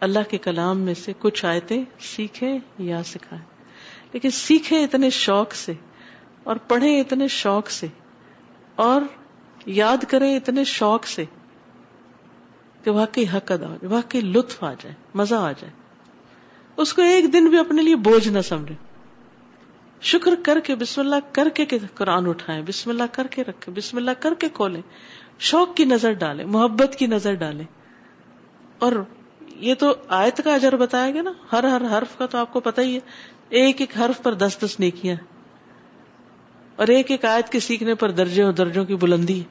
[0.00, 3.44] اللہ کے کلام میں سے کچھ آیتیں سیکھیں یا سکھائیں۔
[4.12, 5.72] لیکن سیکھیں اتنے شوق سے
[6.44, 7.86] اور پڑھیں اتنے شوق سے
[8.76, 9.00] اور
[9.70, 11.24] یاد کریں اتنے شوق سے
[12.84, 15.72] کہ واقعی حق ادا ہو جائے، واقعی لطف آ جائے، مزہ آ جائے۔
[16.76, 18.74] اس کو ایک دن بھی اپنے لیے بوجھ نہ سمجھے۔
[20.00, 23.96] شکر کر کے بسم اللہ کر کے قرآن اٹھائیں، بسم اللہ کر کے رکھے بسم
[23.96, 24.82] اللہ کر کے کھولیں۔
[25.38, 27.64] شوق کی نظر ڈالیں، محبت کی نظر ڈالیں۔
[28.78, 28.92] اور
[29.56, 32.60] یہ تو آیت کا اجر بتایا گیا نا، ہر ہر حرف کا تو آپ کو
[32.60, 33.00] پتا ہی ہے۔
[33.48, 35.16] ایک ایک حرف پر دس دس نیکیاں۔
[36.76, 39.42] اور ایک ایک آیت کے سیکھنے پر درجے اور درجوں کی بلندی۔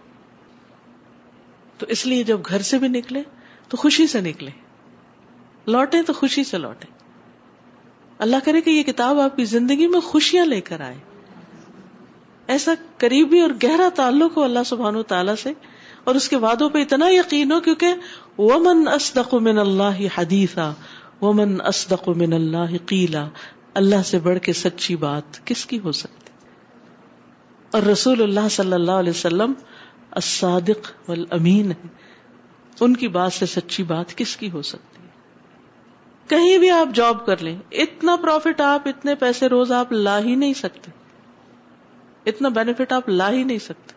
[1.79, 3.23] تو اس لیے جب گھر سے بھی نکلے
[3.67, 4.51] تو خوشی سے نکلے۔
[5.67, 6.87] لوٹے تو خوشی سے لوٹے
[8.19, 10.97] اللہ کرے کہ یہ کتاب آپ کی زندگی میں خوشیاں لے کر آئے۔
[12.47, 15.53] ایسا قریبی اور گہرا تعلق ہو اللہ سبحان و تعالی سے
[16.03, 17.93] اور اس کے وعدوں پہ اتنا یقین ہو کیونکہ
[18.37, 20.73] ومن اصدق من اللہ حدیثا
[21.21, 23.27] ومن اصدق من اللہ قیلا
[23.73, 26.31] اللہ سے بڑھ کے سچی بات کس کی ہو سکتی؟
[27.71, 29.53] اور رسول اللہ صلی اللہ علیہ وسلم
[30.19, 31.87] الصادق والامین ہے۔
[32.79, 35.09] ان کی بات سے سچی بات کس کی ہو سکتی ہے؟
[36.27, 40.35] کہیں بھی آپ جاب کر لیں، اتنا پروفٹ آپ، اتنے پیسے روز آپ لا ہی
[40.35, 40.91] نہیں سکتے۔
[42.25, 43.93] اتنا بینیفٹ آپ لا ہی نہیں سکتے۔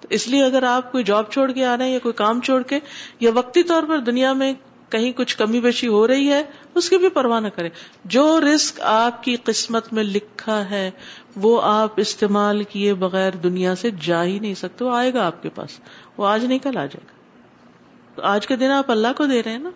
[0.00, 2.40] تو اس لیے اگر آپ کوئی جاب چھوڑ کے آ رہے ہیں یا کوئی کام
[2.40, 2.78] چھوڑ کے،
[3.20, 4.54] یا وقتی طور پر دنیا میں
[4.92, 6.42] کہیں کچھ کمی بیشی ہو رہی ہے،
[6.74, 7.68] اس کی بھی پرواہ نہ کرے
[8.04, 10.90] جو رسک آپ کی قسمت میں لکھا ہے،
[11.36, 15.42] وہ آپ استعمال کیے بغیر دنیا سے جا ہی نہیں سکتے، وہ آئے گا آپ
[15.42, 15.80] کے پاس۔
[16.16, 17.12] وہ آج نہیں، کل آ جائے گا۔
[18.14, 19.70] تو آج کے دن آپ اللہ کو دے رہے ہیں نا؟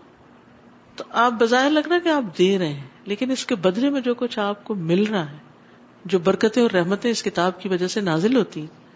[0.96, 3.90] تو آپ بظاہر لگ رہا ہے کہ آپ دے رہے ہیں، لیکن اس کے بدلے
[3.90, 5.36] میں جو کچھ آپ کو مل رہا ہے،
[6.04, 8.86] جو برکتیں اور رحمتیں اس کتاب کی وجہ سے نازل ہوتی ہیں،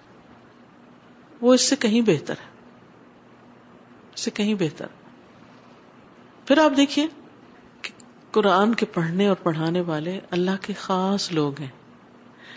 [1.41, 2.51] وہ اس سے کہیں بہتر ہے۔
[4.15, 4.87] اس سے کہیں بہتر۔
[6.51, 7.07] پھر آپ دیکھیے
[8.31, 11.69] قرآن کے پڑھنے اور پڑھانے والے اللہ کے خاص لوگ ہیں۔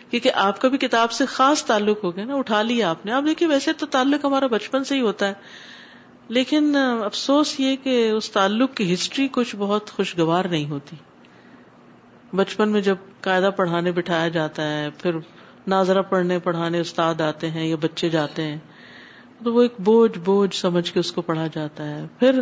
[0.09, 3.11] کیونکہ آپ کا بھی کتاب سے خاص تعلق ہو گیا نا، اٹھا لیا آپ نے۔
[3.11, 5.33] آپ دیکھیے ویسے تو تعلق ہمارا بچپن سے ہی ہوتا ہے،
[6.27, 6.75] لیکن
[7.05, 10.95] افسوس یہ کہ اس تعلق کی ہسٹری کچھ بہت خوشگوار نہیں ہوتی۔
[12.35, 15.17] بچپن میں جب قاعدہ پڑھانے بٹھایا جاتا ہے، پھر
[15.67, 18.57] ناظرہ پڑھنے پڑھانے استاد آتے ہیں یا بچے جاتے ہیں،
[19.43, 22.41] تو وہ ایک بوجھ بوجھ سمجھ کے اس کو پڑھا جاتا ہے۔ پھر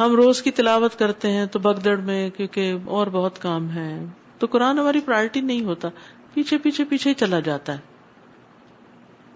[0.00, 4.04] ہم روز کی تلاوت کرتے ہیں تو بگدڑ میں کیونکہ اور بہت کام ہے۔
[4.38, 5.88] تو قرآن ہماری پرائرٹی نہیں ہوتا۔
[6.34, 7.78] پیچھے پیچھے پیچھے ہی چلا جاتا ہے۔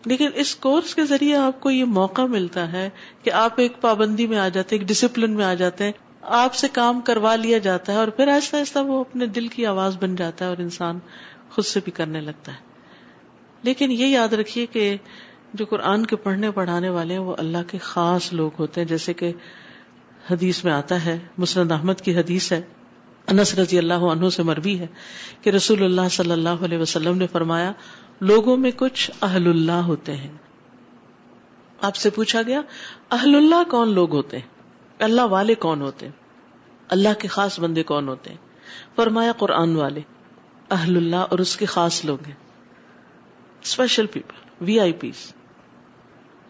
[0.06, 2.90] لیکن اس کورس کے ذریعے آپ کو یہ موقع ملتا ہے
[3.22, 5.92] کہ آپ ایک پابندی میں آ جاتے ایک ڈسپلن میں آ جاتے ہیں۔
[6.22, 9.66] آپ سے کام کروا لیا جاتا ہے اور پھر آہستہ آہستہ وہ اپنے دل کی
[9.66, 10.98] آواز بن جاتا ہے اور انسان
[11.50, 12.58] خود سے بھی کرنے لگتا ہے۔
[13.62, 14.96] لیکن یہ یاد رکھیے کہ
[15.54, 19.12] جو قرآن کے پڑھنے پڑھانے والے ہیں وہ اللہ کے خاص لوگ ہوتے ہیں، جیسے
[19.12, 19.32] کہ
[20.30, 22.60] حدیث میں آتا ہے، مسند احمد کی حدیث ہے،
[23.26, 24.86] انس رضی اللہ عنہ سے مربی ہے
[25.42, 27.72] کہ رسول اللہ صلی اللہ علیہ وسلم نے فرمایا،
[28.20, 30.32] لوگوں میں کچھ اہل اللہ ہوتے ہیں۔
[31.82, 32.60] آپ سے پوچھا گیا،
[33.10, 34.46] اہل اللہ کون لوگ ہوتے ہیں؟
[34.98, 36.12] اللہ والے کون ہوتے ہیں؟
[36.88, 38.36] اللہ کے خاص بندے کون ہوتے ہیں؟
[38.96, 40.00] فرمایا، قرآن والے۔
[40.70, 42.34] اہل اللہ اور اس کے خاص لوگ ہیں۔
[43.62, 45.32] Special people V I Ps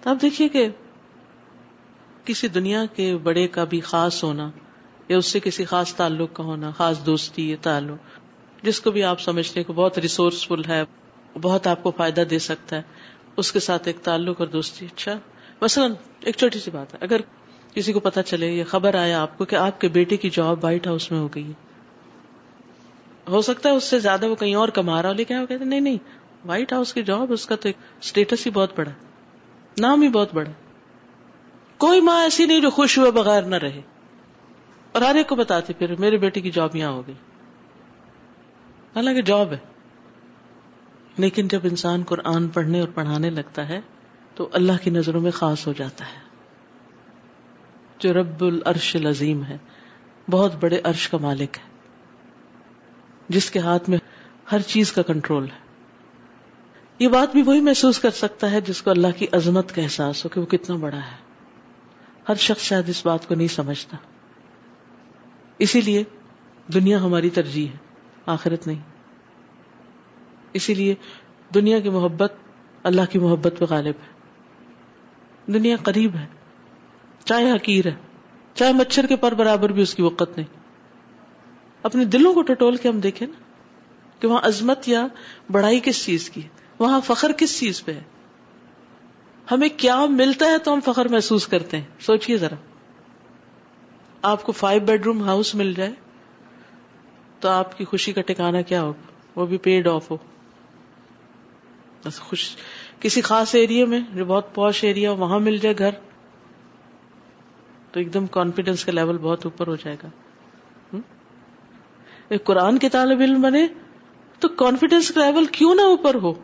[0.00, 0.68] تو آپ دیکھیے کہ
[2.24, 4.50] کسی دنیا کے بڑے کا بھی خاص ہونا
[5.08, 8.18] یا اس سے کسی خاص تعلق کا ہونا، خاص دوستی یا تعلق،
[8.62, 10.82] جس کو بھی آپ سمجھتے کہ بہت ریسورسفل ہے،
[11.42, 12.82] بہت آپ کو فائدہ دے سکتا ہے،
[13.36, 15.18] اس کے ساتھ ایک تعلق اور دوستی اچھا؟
[15.62, 17.20] مثلاً ایک چھوٹی سی بات ہے، اگر
[17.74, 20.64] کسی کو پتا چلے، یہ خبر آیا آپ کو کہ آپ کے بیٹے کی جاب
[20.64, 21.52] وائٹ ہاؤس میں ہو گئی
[23.28, 25.64] ہو سکتا ہے اس سے زیادہ وہ کہیں اور کما رہا ہو، لیکن وہ کہتے
[25.64, 25.96] نہیں نہیں،
[26.44, 28.90] وائٹ ہاؤس کی جاب، اس کا تو ایک اسٹیٹس ہی بہت بڑا
[29.78, 30.50] نام ہی بہت بڑا
[31.80, 33.80] کوئی ماں ایسی نہیں جو خوش ہوئے بغیر نہ رہے۔
[34.92, 37.14] اور ہر ایک کو بتاتی پھر میرے بیٹے کی جاب یہاں ہو گئی۔
[38.96, 39.58] حالانکہ جاب ہے۔
[41.18, 43.80] لیکن جب انسان قرآن پڑھنے اور پڑھانے لگتا ہے،
[44.34, 46.18] تو اللہ کی نظروں میں خاص ہو جاتا ہے۔
[47.98, 49.58] جو رب العرش العظیم ہے،
[50.30, 51.68] بہت بڑے عرش کا مالک ہے۔
[53.28, 53.98] جس کے ہاتھ میں
[54.52, 55.58] ہر چیز کا کنٹرول ہے۔
[56.98, 60.24] یہ بات بھی وہی محسوس کر سکتا ہے جس کو اللہ کی عظمت کا احساس
[60.24, 61.29] ہو کہ وہ کتنا بڑا ہے۔
[62.30, 63.96] ہر شخص شاید اس بات کو نہیں سمجھتا۔
[65.58, 66.04] اسی لیے
[66.74, 67.76] دنیا ہماری ترجیح ہے،
[68.26, 68.78] آخرت نہیں۔
[70.52, 70.94] اسی لیے
[71.54, 72.32] دنیا کی محبت
[72.82, 74.20] اللہ کی محبت پہ غالب ہے۔
[75.52, 76.26] دنیا قریب ہے،
[77.24, 77.94] چاہے حقیر ہے،
[78.54, 80.60] چاہے مچھر کے پر برابر بھی اس کی وقت نہیں۔
[81.82, 83.42] اپنے دلوں کو ٹٹول کے ہم دیکھیں نا
[84.20, 85.06] کہ وہاں عظمت یا
[85.52, 86.40] بڑائی کس چیز کی
[86.78, 88.02] وہاں فخر کس چیز پہ ہے؟
[89.50, 92.54] ہمیں کیا ملتا ہے تو ہم فخر محسوس کرتے ہیں۔ سوچئے ذرا۔
[94.22, 95.90] آپ کو فائیو بیڈ روم ہاؤس مل جائے
[97.40, 99.10] تو آپ کی خوشی کا ٹھکانا کیا ہوگا؟
[99.40, 100.16] وہ بھی پیڈ آف ہو۔
[102.04, 102.56] بس خوش
[103.00, 105.90] کسی خاص ایریا میں جو بہت پوش ایریا وہاں مل جائے گھر۔
[107.92, 110.08] تو ایک دم کانفیڈینس کا لیول بہت اوپر ہو جائے گا۔
[112.28, 113.66] ایک قرآن کے طالب علم بنے
[114.38, 116.34] تو کانفیڈینس کا لیول کیوں نہ اوپر ہو؟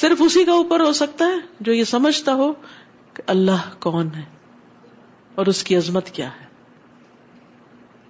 [0.00, 2.52] صرف اسی کا اوپر ہو سکتا ہے جو یہ سمجھتا ہو
[3.14, 4.22] کہ اللہ کون ہے
[5.34, 6.46] اور اس کی عظمت کیا ہے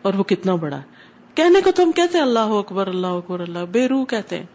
[0.02, 0.82] اور وہ کتنا بڑا ہے۔
[1.34, 4.46] کہنے کو تو ہم کہتے ہیں اللہ اکبر اللہ اکبر، اللہ۔ بے روح کہتے ہیں۔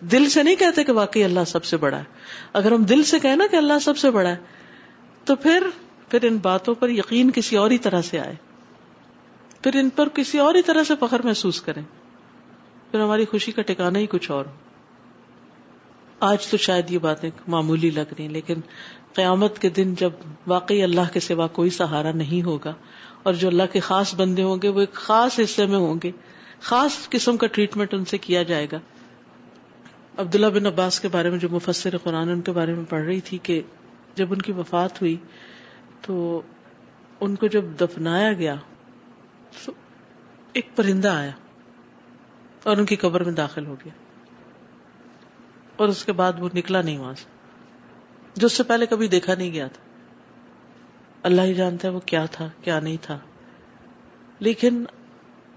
[0.00, 2.04] دل سے نہیں کہتے کہ واقعی اللہ سب سے بڑا ہے۔
[2.52, 4.36] اگر ہم دل سے کہنا کہ اللہ سب سے بڑا ہے،
[5.24, 5.66] تو پھر
[6.08, 8.34] پھر ان باتوں پر یقین کسی اور ہی طرح سے آئے۔
[9.62, 11.82] پھر ان پر کسی اور ہی طرح سے فخر محسوس کریں۔
[12.90, 14.67] پھر ہماری خوشی کا ٹھکانا ہی کچھ اور ہو۔
[16.20, 18.54] آج تو شاید یہ باتیں معمولی لگ رہی لیکن
[19.12, 20.10] قیامت کے دن جب
[20.46, 22.74] واقعی اللہ کے سوا کوئی سہارا نہیں ہوگا
[23.22, 26.10] اور جو اللہ کے خاص بندے ہوں گے، وہ ایک خاص حصے میں ہوں گے،
[26.60, 28.78] خاص قسم کا ٹریٹمنٹ ان سے کیا جائے گا۔
[30.18, 33.20] عبداللہ بن عباس کے بارے میں جو مفسر قرآن ان کے بارے میں پڑھ رہی
[33.20, 33.62] تھی کہ
[34.14, 35.16] جب ان کی وفات ہوئی
[36.02, 36.42] تو
[37.20, 38.54] ان کو جب دفنایا گیا
[39.64, 39.72] تو
[40.52, 41.30] ایک پرندہ آیا
[42.62, 44.07] اور ان کی قبر میں داخل ہو گیا۔
[45.78, 47.24] اور اس کے بعد وہ نکلا نہیں وہاں سے۔
[48.36, 49.82] جو اس سے پہلے کبھی دیکھا نہیں گیا تھا۔
[51.22, 53.18] اللہ ہی جانتا ہے وہ کیا تھا، کیا نہیں تھا۔
[54.38, 54.84] لیکن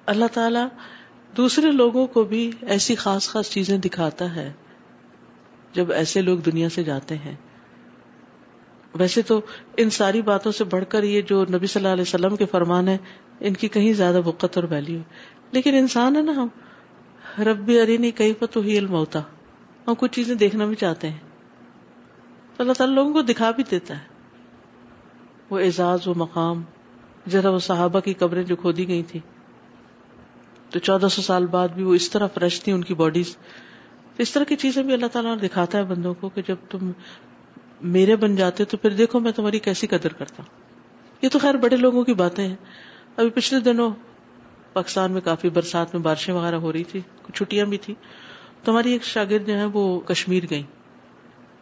[0.05, 0.59] اللہ تعالی
[1.37, 4.53] دوسرے لوگوں کو بھی ایسی خاص خاص چیزیں دکھاتا ہے۔
[5.73, 7.35] جب ایسے لوگ دنیا سے جاتے ہیں۔
[8.95, 9.41] ویسے تو
[9.77, 12.87] ان ساری باتوں سے بڑھ کر یہ جو نبی صلی اللہ علیہ وسلم کے فرمان
[12.87, 12.97] ہے
[13.39, 14.99] ان کی کہیں زیادہ وقت اور ویلو
[15.51, 16.47] لیکن انسان ہے نا ہم۔
[17.43, 19.21] ربی ارینی کئی پتو ہی علم ہوتا
[19.87, 21.17] ہم کچھ چیزیں دیکھنا بھی چاہتے ہیں۔
[22.57, 24.11] تو اللہ تعالیٰ لوگوں کو دکھا بھی دیتا ہے۔
[25.49, 26.63] وہ اعزاز و مقام
[27.27, 29.19] ذرا وہ صحابہ کی قبریں جو کھودی گئی تھی
[30.69, 33.37] تو چودہ سو سال بعد بھی وہ اس طرح فریش تھی ان کی باڈیز
[34.17, 36.91] اس طرح کی چیزیں بھی اللہ تعالیٰ دکھاتا ہے بندوں کو کہ جب تم
[37.81, 40.59] میرے بن جاتے تو پھر دیکھو میں تمہاری کیسی قدر کرتا ہوں۔
[41.21, 42.55] یہ تو خیر بڑے لوگوں کی باتیں ہیں۔
[43.17, 43.91] ابھی پچھلے دنوں
[44.73, 47.95] پاکستان میں کافی برسات میں بارشیں وغیرہ ہو رہی تھی، کچھ چھٹیاں بھی تھی
[48.63, 50.63] تو ہماری ایک شاگرد جو ہے وہ کشمیر گئی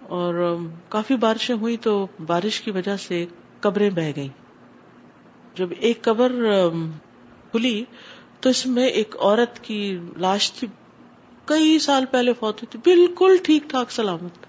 [0.01, 0.55] اور
[0.89, 3.25] کافی بارشیں ہوئی تو بارش کی وجہ سے
[3.59, 4.29] قبریں بہ گئی
[5.55, 6.31] جب ایک قبر
[7.51, 7.83] کھلی
[8.39, 10.67] تو اس میں ایک عورت کی لاش تھی۔
[11.45, 14.45] کئی سال پہلے فوت ہوئی تھی۔ بالکل ٹھیک ٹھاک سلامت۔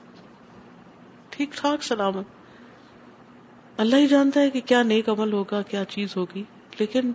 [1.30, 2.24] ٹھیک ٹھاک سلامت۔
[3.76, 6.42] اللہ ہی جانتا ہے کہ کیا نیک عمل ہوگا، کیا چیز ہوگی۔
[6.78, 7.12] لیکن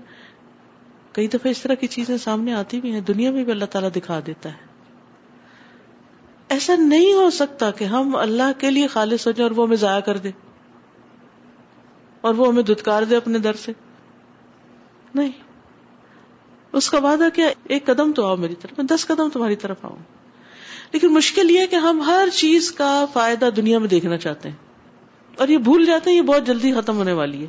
[1.11, 3.89] کئی دفعہ اس طرح کی چیزیں سامنے آتی بھی ہیں۔ دنیا میں بھی اللہ تعالیٰ
[3.95, 4.64] دکھا دیتا ہے۔
[6.49, 9.77] ایسا نہیں ہو سکتا کہ ہم اللہ کے لیے خالص ہو جائیں اور وہ ہمیں
[9.77, 10.31] ضائع کر دے
[12.23, 13.71] اور وہ ہمیں دھتکار دے اپنے در سے
[15.13, 15.31] نہیں
[16.73, 19.85] اس کا وعدہ کیا ایک قدم تو آؤ میری طرف میں دس قدم تمہاری طرف
[19.85, 19.97] آؤں
[20.91, 25.47] لیکن مشکل یہ کہ ہم ہر چیز کا فائدہ دنیا میں دیکھنا چاہتے ہیں اور
[25.47, 27.47] یہ بھول جاتے ہیں یہ بہت جلدی ختم ہونے والی ہے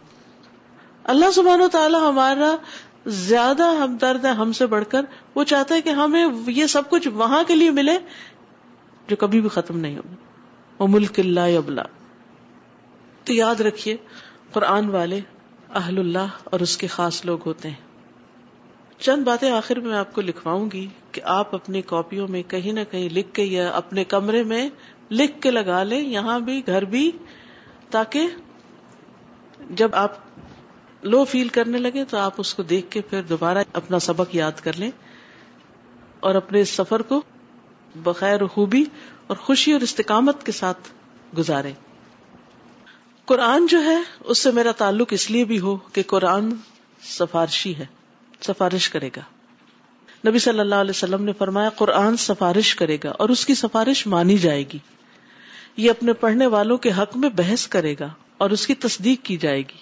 [1.05, 2.55] اللہ سبحانہ و تعالیٰ ہمارا
[3.07, 7.09] زیادہ ہمدرد ہے ہم سے بڑھ کر وہ چاہتا ہے کہ ہمیں یہ سب کچھ
[7.15, 7.99] وہاں کے لیے ملے
[9.09, 10.15] جو کبھی بھی ختم نہیں ہوگی۔
[10.79, 11.83] وہ ملک اللہ ابلا
[13.25, 13.97] تو یاد رکھیے،
[14.53, 15.21] قرآن والے
[15.75, 17.87] اہل اللہ اور اس کے خاص لوگ ہوتے ہیں۔
[18.99, 22.81] چند باتیں آخر میں آپ کو لکھواؤں گی کہ آپ اپنی کاپیوں میں کہیں نہ
[22.91, 24.71] کہیں لکھ کے یا اپنے کمرے میں
[25.11, 27.11] لکھ کے لگا لیں، یہاں بھی، گھر بھی،
[27.91, 28.27] تاکہ
[29.71, 30.13] جب آپ
[31.03, 34.61] لو فیل کرنے لگے تو آپ اس کو دیکھ کے پھر دوبارہ اپنا سبق یاد
[34.63, 34.91] کر لیں
[36.21, 37.23] اور اپنے اس سفر کو
[38.03, 38.85] بخیر خوبی
[39.27, 40.89] اور خوشی اور استقامت کے ساتھ
[41.39, 41.73] گزارے۔
[43.25, 46.51] قرآن جو ہے، اس سے میرا تعلق اس لیے بھی ہو کہ قرآن
[47.03, 47.87] سفارشی ہے،
[48.41, 49.21] سفارش کرے گا۔
[50.29, 54.07] نبی صلی اللہ علیہ وسلم نے فرمایا، قرآن سفارش کرے گا اور اس کی سفارش
[54.07, 54.79] مانی جائے گی۔
[55.77, 59.37] یہ اپنے پڑھنے والوں کے حق میں بحث کرے گا اور اس کی تصدیق کی
[59.37, 59.79] جائے گی۔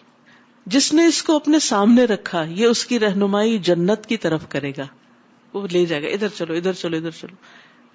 [0.67, 4.73] جس نے اس کو اپنے سامنے رکھا، یہ اس کی رہنمائی جنت کی طرف کرے
[4.79, 4.87] گا۔
[5.53, 7.37] وہ لے جائے گا، ادھر چلو ادھر چلو ادھر چلو۔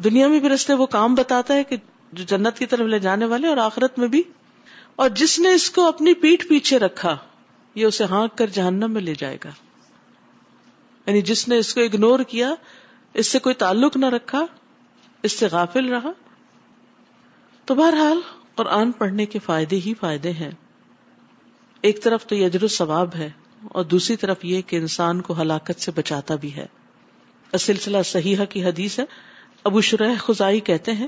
[0.04, 1.76] دنیا میں بھی رستے وہ کام بتاتا ہے کہ
[2.14, 4.24] جو جنت کی طرف لے جانے والے اور آخرت میں بھی۔
[4.96, 7.18] اور جس نے اس کو اپنی پیٹ پیچھے رکھا،
[7.76, 9.50] یہ اسے ہانک کر جہنم میں لے جائے گا۔
[11.06, 12.54] یعنی جس نے اس کو اگنور کیا،
[13.14, 14.46] اس سے کوئی تعلق نہ رکھا،
[15.24, 16.12] اس سے غافل رہا۔
[17.66, 18.20] تو بہرحال
[18.56, 20.52] قرآن پڑھنے کے فائدے ہی فائدے ہیں۔
[21.82, 23.30] ایک طرف تو یجر ثواب ہے،
[23.64, 26.66] اور دوسری طرف یہ کہ انسان کو ہلاکت سے بچاتا بھی ہے۔
[27.60, 29.06] سلسلہ صحیحہ کی حدیث ہے
[29.64, 31.08] ابو شرح خزائی کہتے ہیں،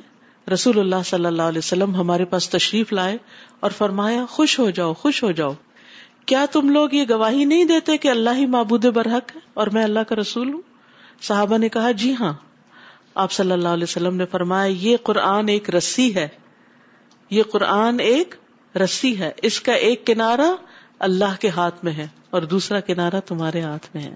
[0.54, 3.18] رسول اللہ صلی اللہ علیہ وسلم ہمارے پاس تشریف لائے
[3.60, 5.54] اور فرمایا، خوش ہو جاؤ، خوش ہو جاؤ۔
[6.26, 9.84] کیا تم لوگ یہ گواہی نہیں دیتے کہ اللہ ہی معبود برحق ہے اور میں
[9.84, 10.62] اللہ کا رسول ہوں؟
[11.22, 12.34] صحابہ نے کہا جی ہاں۔
[13.16, 16.28] آپ صلی اللہ علیہ وسلم نے فرمایا، یہ قرآن ایک رسی ہے۔
[17.30, 18.36] یہ قرآن ایک
[18.78, 20.56] رسی ہے۔ اس کا ایک کنارا
[21.00, 24.16] اللہ کے ہاتھ میں ہے اور دوسرا کنارا تمہارے ہاتھ میں ہے۔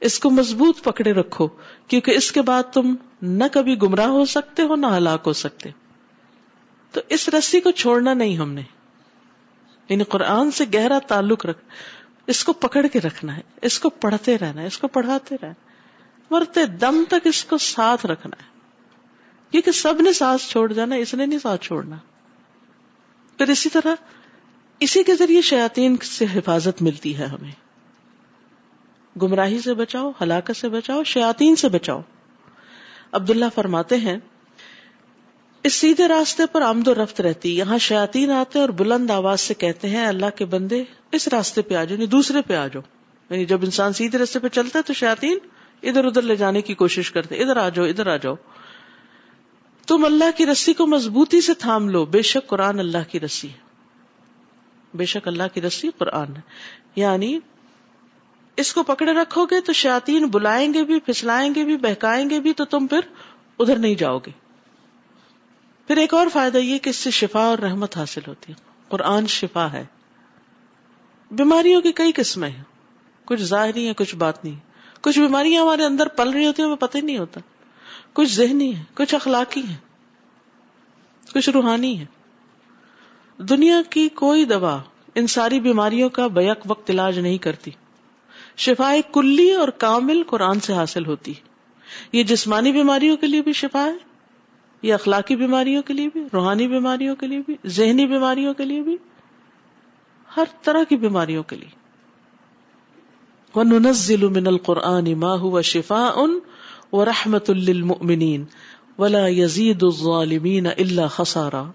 [0.00, 1.48] اس کو مضبوط پکڑے رکھو،
[1.88, 2.94] کیونکہ اس کے بعد تم
[3.26, 5.70] نہ کبھی گمراہ ہو سکتے ہو، نہ ہلاک ہو سکتے۔
[6.92, 8.62] تو اس رسی کو چھوڑنا نہیں ہم نے۔
[9.88, 11.62] یعنی قرآن سے گہرا تعلق رکھ،
[12.26, 15.52] اس کو پکڑ کے رکھنا ہے، اس کو پڑھتے رہنا ہے، اس کو پڑھاتے رہنا
[16.30, 18.48] مرتے دم تک اس کو ساتھ رکھنا ہے۔
[19.50, 21.96] کیونکہ سب نے سانس چھوڑ جانا، اس نے نہیں ساتھ چھوڑنا۔
[23.38, 23.94] پھر اسی طرح
[24.80, 27.52] اسی کے ذریعے شیاتین سے حفاظت ملتی ہے ہمیں۔
[29.22, 32.00] گمراہی سے بچاؤ، ہلاکت سے بچاؤ شیاتین سے بچاؤ۔
[33.14, 34.16] عبداللہ فرماتے ہیں،
[35.62, 39.54] اس سیدھے راستے پر آمد و رفت رہتی، یہاں شیاتین آتے اور بلند آواز سے
[39.54, 42.82] کہتے ہیں، اللہ کے بندے، اس راستے پہ آ جاؤ یعنی دوسرے پہ آ جاؤ
[43.30, 45.38] یعنی جب انسان سیدھے راستے پہ چلتا ہے تو شیاتین
[45.82, 48.34] ادھر ادھر لے جانے کی کوشش کرتے، ادھر آ جاؤ ادھر آ جاؤ
[49.86, 53.48] تم اللہ کی رسی کو مضبوطی سے تھام لو، بے شک قرآن اللہ کی رسی
[53.48, 53.64] ہے۔
[54.94, 56.40] بے شک اللہ کی رسی قرآن ہے۔
[56.96, 57.38] یعنی
[58.56, 62.40] اس کو پکڑے رکھو گے تو شاطین بلائیں گے بھی، پھسلائیں گے بھی، بہکائیں گے
[62.40, 63.00] بھی، تو تم پھر
[63.58, 64.30] ادھر نہیں جاؤ گے۔
[65.86, 69.26] پھر ایک اور فائدہ یہ کہ اس سے شفا اور رحمت حاصل ہوتی ہے۔ قرآن
[69.26, 69.84] شفا ہے۔
[71.30, 72.62] بیماریوں کی کئی قسمیں ہیں۔
[73.24, 74.56] کچھ ظاہری ہیں، کچھ بات نہیں
[75.00, 77.40] کچھ بیماریاں ہمارے اندر پل رہی ہوتی ہیں، ہمیں پتہ ہی نہیں ہوتا۔
[78.12, 79.76] کچھ ذہنی ہے کچھ اخلاقی ہے
[81.34, 82.04] کچھ روحانی ہے
[83.38, 84.82] دنیا کی کوئی دوا
[85.14, 87.70] ان ساری بیماریوں کا بیک وقت علاج نہیں کرتی۔
[88.56, 91.32] شفا کلی اور کامل قرآن سے حاصل ہوتی۔
[92.12, 94.14] یہ جسمانی بیماریوں کے لیے بھی شفا ہے،
[94.82, 98.82] یہ اخلاقی بیماریوں کے لیے بھی، روحانی بیماریوں کے لیے بھی، ذہنی بیماریوں کے لیے
[98.82, 98.96] بھی،
[100.36, 101.84] ہر طرح کی بیماریوں کے لیے۔
[103.54, 106.28] وَنُنَزِّلُ مِنَ الْقُرْآنِ مَا هُوَ شِفَاءٌ
[106.92, 108.44] وَرَحْمَةٌ لِّلْمُؤْمِنِينَ
[108.98, 111.70] وَلَا يَزِيدُ الظَّالِمِينَ إِلَّا خَسَارًا۔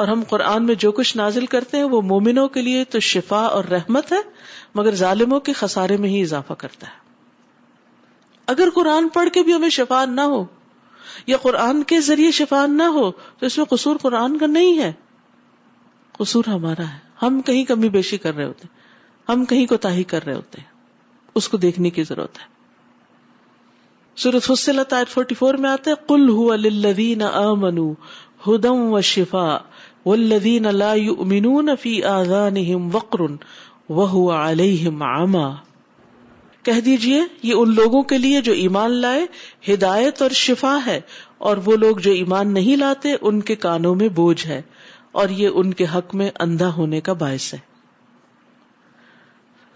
[0.00, 3.40] اور ہم قرآن میں جو کچھ نازل کرتے ہیں وہ مومنوں کے لیے تو شفا
[3.40, 4.16] اور رحمت ہے،
[4.74, 6.92] مگر ظالموں کے خسارے میں ہی اضافہ کرتا ہے۔
[8.46, 10.44] اگر قرآن پڑھ کے بھی ہمیں شفا نہ ہو
[11.26, 14.92] یا قرآن کے ذریعے شفا نہ ہو تو اس میں قصور قرآن کا نہیں ہے۔
[16.12, 18.66] قصور ہمارا ہے۔ ہم کہیں کمی بیشی کر رہے ہوتے
[19.28, 20.68] ہم کہیں کو تاہی کر رہے ہوتے ہیں۔
[21.34, 22.44] اس کو دیکھنے کی ضرورت ہے۔
[24.16, 27.94] سورت فصلت، آیت 44 میں آتے قل هو للذین آمنوا
[28.48, 29.58] ہدم و شفا
[30.06, 33.20] والذین لا یؤمنون فی آذانہم وقر
[33.88, 35.48] وهو علیہم عما
[36.64, 39.24] کہہ دیجیے، یہ ان لوگوں کے لیے جو ایمان لائے،
[39.68, 41.00] ہدایت اور شفا ہے،
[41.38, 44.60] اور وہ لوگ جو ایمان نہیں لاتے، ان کے کانوں میں بوجھ ہے،
[45.12, 47.58] اور یہ ان کے حق میں اندھا ہونے کا باعث ہے۔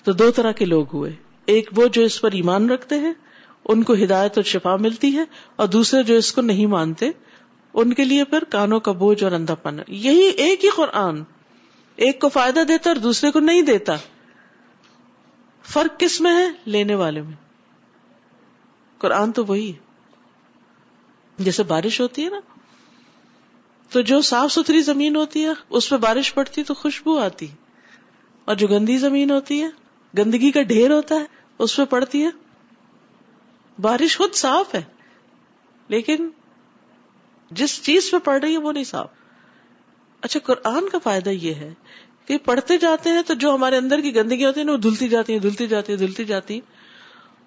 [0.04, 1.12] تو دو طرح کے لوگ ہوئے۔
[1.48, 3.12] ایک وہ جو اس پر ایمان رکھتے ہیں،
[3.64, 5.24] ان کو ہدایت اور شفا ملتی ہے،
[5.56, 7.10] اور دوسرے جو اس کو نہیں مانتے
[7.74, 11.22] ان کے لیے پھر کانوں کا بوجھ اور اندھا پن یہی ایک ہی قرآن۔
[11.96, 13.96] ایک کو فائدہ دیتا اور دوسرے کو نہیں دیتا۔
[15.62, 17.32] فرق کس میں ہے؟ لینے والے میں۔
[18.98, 19.78] قرآن تو وہی ہے۔
[21.38, 22.40] جیسے بارش ہوتی ہے نا۔
[23.90, 27.46] تو جو صاف ستھری زمین ہوتی ہے، اس پہ بارش پڑتی تو خوشبو آتی۔
[28.44, 29.68] اور جو گندی زمین ہوتی ہے،
[30.18, 31.24] گندگی کا ڈھیر ہوتا ہے،
[31.58, 32.30] اس پہ پڑتی ہے۔
[33.80, 34.82] بارش خود صاف ہے،
[35.88, 36.28] لیکن
[37.50, 39.08] جس چیز پہ پڑ رہی ہے وہ نہیں صاف
[40.20, 41.74] اچھا قرآن کا فائدہ یہ ہے
[42.26, 45.08] کہ پڑھتے جاتے ہیں تو جو ہمارے اندر کی گندگی ہوتی ہے نا، وہ دھلتی
[45.08, 46.60] جاتی ہے دھلتی جاتی ہے دھلتی جاتی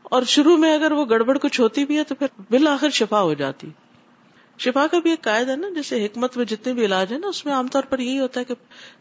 [0.03, 3.33] اور شروع میں اگر وہ گڑبڑ کچھ ہوتی بھی ہے تو پھر بالآخر شفا ہو
[3.33, 3.69] جاتی۔
[4.59, 7.27] شفا کا بھی ایک قائد ہے نا، جیسے حکمت میں جتنے بھی علاج ہے نا،
[7.27, 8.53] اس میں عام طور پر یہی ہوتا ہے کہ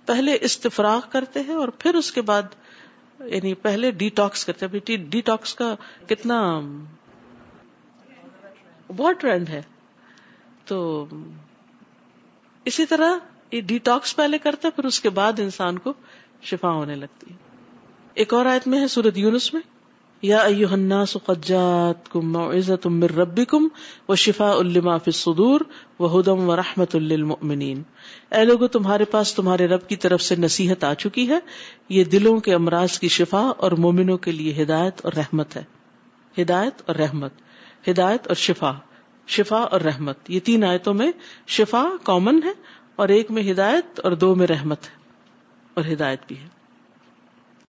[0.06, 2.42] پہلے استفراغ کرتے ہیں اور پھر اس کے بعد
[3.20, 5.74] یعنی پہلے ڈی ٹاکس کرتے ہیں۔ ڈی ٹاکس کا
[6.08, 6.60] کتنا،
[8.96, 9.62] بہت ٹرینڈ ہے۔
[10.66, 11.06] تو
[12.64, 13.14] اسی طرح
[13.52, 15.92] یہ ڈیٹاکس پہلے کرتا ہے، پھر اس کے بعد انسان کو
[16.42, 17.36] شفا ہونے لگتی ہے۔
[18.14, 19.60] ایک اور آیت میں ہے سورت یونس میں،
[20.22, 23.68] یا ایوہ الناس قد جاتکم موعظت من ربکم
[24.08, 25.60] وشفاء لما فی الصدور
[25.98, 27.82] وہدم ورحمت للمؤمنین۔
[28.30, 31.38] اے لوگو، تمہارے پاس تمہارے رب کی طرف سے نصیحت آ چکی ہے۔
[31.88, 35.64] یہ دلوں کے امراض کی شفا اور مومنوں کے لیے ہدایت اور رحمت ہے۔
[36.42, 37.32] ہدایت اور رحمت،
[37.88, 38.72] ہدایت اور شفا۔
[39.26, 40.18] شفا اور رحمت.
[40.28, 41.12] یہ تین آیتوں میں
[41.46, 42.52] شفا کامن ہے
[42.96, 44.94] اور ایک میں ہدایت اور دو میں رحمت ہے
[45.74, 46.55] اور ہدایت بھی ہے۔